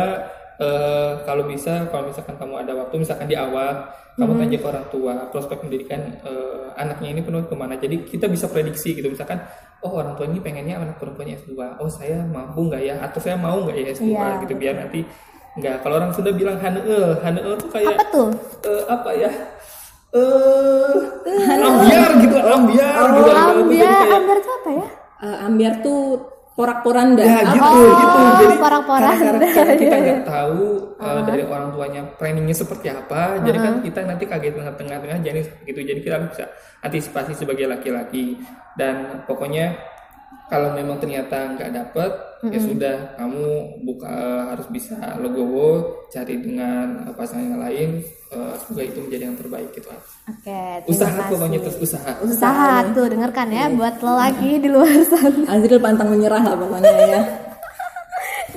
uh, 0.60 1.24
kalau 1.24 1.48
bisa 1.48 1.88
kalau 1.90 2.12
misalkan 2.12 2.36
kamu 2.36 2.54
ada 2.68 2.72
waktu 2.76 2.96
misalkan 3.02 3.28
di 3.32 3.36
awal 3.40 3.90
kamu 4.20 4.36
tanya 4.36 4.58
ke 4.60 4.68
orang 4.68 4.86
tua 4.92 5.14
prospek 5.32 5.64
pendidikan 5.64 6.20
uh, 6.28 6.76
anaknya 6.76 7.16
ini 7.16 7.22
penuh 7.24 7.48
ke 7.48 7.56
mana. 7.56 7.80
Jadi 7.80 8.04
kita 8.04 8.28
bisa 8.28 8.52
prediksi 8.52 8.92
gitu 8.92 9.08
misalkan 9.08 9.40
oh 9.80 9.96
orang 9.96 10.20
tua 10.20 10.28
ini 10.28 10.44
pengennya 10.44 10.76
anak 10.76 11.00
perempuannya 11.00 11.40
S2 11.40 11.80
oh 11.80 11.88
saya 11.88 12.20
mampu 12.28 12.68
nggak 12.68 12.84
ya? 12.84 12.96
Atau 13.00 13.24
saya 13.24 13.40
mau 13.40 13.64
nggak 13.64 13.80
ya 13.80 13.86
S2 13.96 14.12
Iya, 14.12 14.28
gitu 14.44 14.54
biar 14.60 14.76
nanti 14.76 15.00
nggak. 15.56 15.76
Kalau 15.88 15.96
orang 16.04 16.12
sudah 16.12 16.32
bilang 16.36 16.60
haneel 16.60 17.16
haneel 17.24 17.56
tuh 17.56 17.70
kayak 17.72 17.96
apa 17.96 18.06
tuh? 18.12 18.28
eh, 18.68 18.84
apa 18.92 19.10
ya? 19.16 19.32
Eh 20.10 20.96
ambiar 21.64 22.12
gitu 22.20 22.38
ambiar 22.44 22.94
oh 23.00 23.08
gitu. 23.16 23.32
ambiar 23.32 24.08
ambiar 24.20 24.38
itu 24.44 24.52
apa 24.52 24.70
ya? 24.76 24.88
Eh, 25.20 25.38
ambiar 25.48 25.74
tuh 25.80 26.02
porak-poranda. 26.60 27.24
ya 27.24 27.40
gitu 27.56 27.64
Oh, 27.64 27.96
gitu 28.04 28.20
jadi 28.44 28.56
porang-poranda. 28.60 29.16
karena, 29.16 29.48
karena 29.56 29.74
kita 29.88 29.96
nggak 29.96 30.22
tahu 30.28 30.60
uh, 31.00 31.22
dari 31.24 31.44
orang 31.48 31.72
tuanya 31.72 32.02
planningnya 32.20 32.52
seperti 32.52 32.92
apa 32.92 33.40
jadi 33.40 33.58
kan 33.64 33.74
kita 33.80 34.00
nanti 34.04 34.24
kaget 34.28 34.54
tengah-tengah 34.60 35.18
jadi 35.24 35.40
gitu. 35.64 35.80
Jadi 35.80 36.00
kita 36.04 36.20
bisa 36.28 36.52
antisipasi 36.84 37.32
sebagai 37.36 37.64
laki-laki. 37.70 38.36
Dan 38.76 39.24
pokoknya 39.28 39.76
kalau 40.50 40.74
memang 40.74 40.98
ternyata 40.98 41.56
nggak 41.56 41.72
dapet 41.72 42.12
ya 42.50 42.60
sudah 42.60 42.96
kamu 43.20 43.48
buka 43.86 44.16
harus 44.56 44.68
bisa 44.72 44.96
legowo 45.22 46.02
cari 46.10 46.40
dengan 46.42 47.06
uh, 47.06 47.14
pasangan 47.14 47.46
yang 47.54 47.62
lain 47.62 47.90
uh, 48.34 48.56
semoga 48.58 48.84
itu 48.88 49.00
menjadi 49.04 49.24
yang 49.30 49.38
terbaik 49.38 49.70
gitu 49.76 49.88
oke 49.92 50.60
terima 50.84 50.90
usaha 50.90 51.14
kasih. 51.14 51.30
pokoknya 51.30 51.60
terus 51.62 51.78
usaha. 51.84 52.12
Usaha 52.24 52.72
tuh 52.96 53.06
dengarkan 53.12 53.48
ya 53.52 53.66
buat 53.70 53.96
lelaki 54.02 54.52
di 54.64 54.70
luar 54.72 54.90
sana. 55.12 55.44
Azril 55.52 55.80
pantang 55.84 56.10
menyerah 56.10 56.42
lah 56.42 56.56
pokoknya 56.58 56.92
ya. 56.98 57.22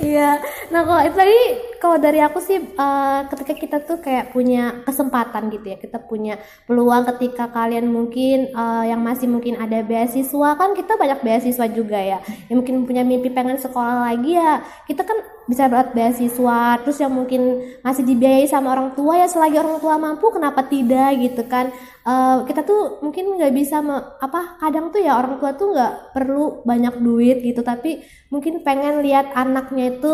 Iya, 0.03 0.35
nah 0.73 0.81
kalau 0.83 0.99
itu 1.05 1.15
tadi 1.15 1.39
kalau 1.83 1.99
dari 1.99 2.23
aku 2.23 2.39
sih 2.39 2.57
eh, 2.63 3.19
ketika 3.31 3.53
kita 3.63 3.77
tuh 3.83 3.99
kayak 3.99 4.31
punya 4.31 4.79
kesempatan 4.87 5.51
gitu 5.51 5.65
ya, 5.75 5.77
kita 5.83 5.99
punya 5.99 6.39
peluang 6.63 7.03
ketika 7.11 7.51
kalian 7.51 7.91
mungkin 7.91 8.37
eh, 8.55 8.83
yang 8.91 9.03
masih 9.03 9.27
mungkin 9.27 9.59
ada 9.59 9.83
beasiswa 9.83 10.49
kan 10.55 10.71
kita 10.79 10.95
banyak 10.95 11.19
beasiswa 11.27 11.65
juga 11.67 11.99
ya, 11.99 12.17
yang 12.47 12.63
mungkin 12.63 12.87
punya 12.87 13.03
mimpi 13.03 13.27
pengen 13.35 13.59
sekolah 13.59 14.07
lagi 14.07 14.39
ya, 14.39 14.63
kita 14.87 15.03
kan 15.03 15.17
bisa 15.43 15.67
dapat 15.67 15.91
beasiswa, 15.91 16.79
terus 16.87 16.97
yang 17.03 17.11
mungkin 17.11 17.41
masih 17.83 18.07
dibiayai 18.07 18.47
sama 18.47 18.71
orang 18.71 18.95
tua 18.95 19.19
ya 19.19 19.27
selagi 19.27 19.59
orang 19.59 19.75
tua 19.83 19.99
mampu 19.99 20.31
kenapa 20.31 20.63
tidak 20.71 21.19
gitu 21.19 21.43
kan? 21.51 21.67
Eh, 22.07 22.37
kita 22.47 22.61
tuh 22.67 23.03
mungkin 23.03 23.39
nggak 23.39 23.53
bisa 23.55 23.79
me- 23.83 24.07
apa 24.19 24.59
kadang 24.59 24.91
tuh 24.91 24.99
ya 25.03 25.19
orang 25.19 25.39
tua 25.39 25.51
tuh 25.59 25.75
nggak 25.75 25.93
perlu 26.15 26.63
banyak 26.67 26.95
duit 26.99 27.37
gitu. 27.43 27.59
Tapi 27.63 28.03
mungkin 28.31 28.63
pengen 28.67 29.03
lihat 29.05 29.31
anaknya 29.35 29.83
itu 29.99 30.13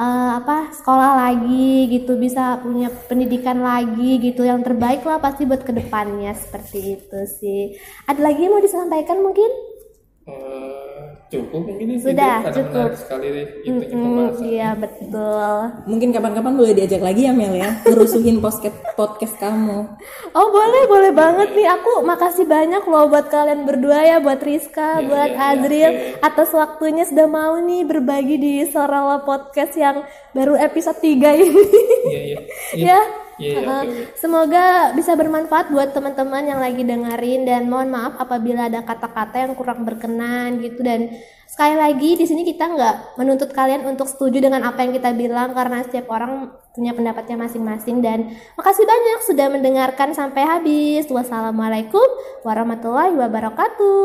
eh, 0.00 0.30
apa 0.40 0.72
sekolah 0.78 1.05
lagi 1.14 1.86
gitu 1.92 2.16
bisa 2.18 2.58
punya 2.64 2.88
pendidikan 3.06 3.60
lagi 3.62 4.18
gitu. 4.18 4.42
Yang 4.42 4.72
terbaik 4.72 5.02
lah 5.04 5.20
pasti 5.20 5.46
buat 5.46 5.62
ke 5.62 5.70
depannya 5.70 6.32
seperti 6.34 6.98
itu 6.98 7.20
sih. 7.28 7.62
Ada 8.08 8.20
lagi 8.24 8.40
yang 8.48 8.56
mau 8.56 8.64
disampaikan 8.64 9.22
mungkin? 9.22 9.50
Eh, 10.26 10.85
cukup. 11.38 11.62
Mungkin 11.62 11.86
ini 11.86 11.94
Sudah, 11.96 12.36
karena 12.40 12.56
cukup. 12.56 12.72
menarik 12.82 12.98
sekali 12.98 13.26
deh 13.28 13.46
itu 13.58 13.70
Mm, 13.86 14.02
pembahasan 14.02 14.44
iya 14.44 14.70
betul. 14.72 15.52
Mungkin 15.84 16.08
kapan-kapan 16.10 16.52
boleh 16.54 16.72
diajak 16.72 17.00
lagi 17.00 17.22
ya 17.22 17.32
Mel 17.32 17.54
ya, 17.54 17.70
ngerusuhin 17.82 18.36
podcast 18.38 18.76
podcast 18.92 19.34
kamu. 19.36 19.78
Oh 20.32 20.48
boleh 20.48 20.82
boleh 20.86 21.12
banget 21.12 21.48
nih. 21.52 21.68
Aku 21.72 22.00
makasih 22.02 22.44
banyak 22.44 22.82
loh 22.82 23.06
buat 23.06 23.26
kalian 23.26 23.62
berdua 23.62 23.98
ya 24.00 24.16
buat 24.18 24.38
Rizka 24.38 24.98
Iya, 24.98 25.06
buat 25.06 25.30
iya, 25.30 25.36
iya, 25.36 25.52
Azril 25.54 25.90
oke. 25.90 26.02
atas 26.22 26.50
waktunya 26.50 27.04
sudah 27.04 27.26
mau 27.26 27.54
nih 27.58 27.82
berbagi 27.82 28.36
di 28.36 28.52
Sorala 28.64 29.20
Podcast 29.20 29.74
yang 29.74 30.02
baru 30.30 30.54
episode 30.54 30.98
3 30.98 31.12
ini. 31.34 31.64
Iya 32.06 32.20
iya. 32.22 32.38
Ya. 32.76 32.82
Iya, 32.92 32.98
iya, 33.40 33.60
Uh, 33.60 33.82
oke, 33.84 33.88
oke. 33.88 34.02
Semoga 34.16 34.64
bisa 34.96 35.12
bermanfaat 35.16 35.68
buat 35.72 35.92
teman-teman 35.92 36.44
yang 36.44 36.60
lagi 36.60 36.82
dengerin 36.82 37.44
dan 37.44 37.68
mohon 37.68 37.92
maaf 37.92 38.16
apabila 38.16 38.66
ada 38.68 38.80
kata-kata 38.82 39.46
yang 39.48 39.52
kurang 39.56 39.84
berkenan 39.84 40.60
gitu 40.60 40.80
dan 40.80 41.12
sekali 41.46 41.78
lagi 41.78 42.18
di 42.18 42.26
sini 42.26 42.42
kita 42.42 42.68
nggak 42.68 43.16
menuntut 43.16 43.54
kalian 43.54 43.86
untuk 43.86 44.10
setuju 44.10 44.42
dengan 44.42 44.66
apa 44.66 44.82
yang 44.82 44.92
kita 44.92 45.14
bilang 45.14 45.54
karena 45.54 45.86
setiap 45.86 46.10
orang 46.10 46.52
punya 46.76 46.92
pendapatnya 46.92 47.40
masing-masing 47.40 48.04
dan 48.04 48.36
makasih 48.58 48.84
banyak 48.84 49.20
sudah 49.24 49.46
mendengarkan 49.48 50.12
sampai 50.12 50.44
habis. 50.44 51.08
Wassalamualaikum 51.08 52.04
warahmatullahi 52.44 53.16
wabarakatuh. 53.16 53.94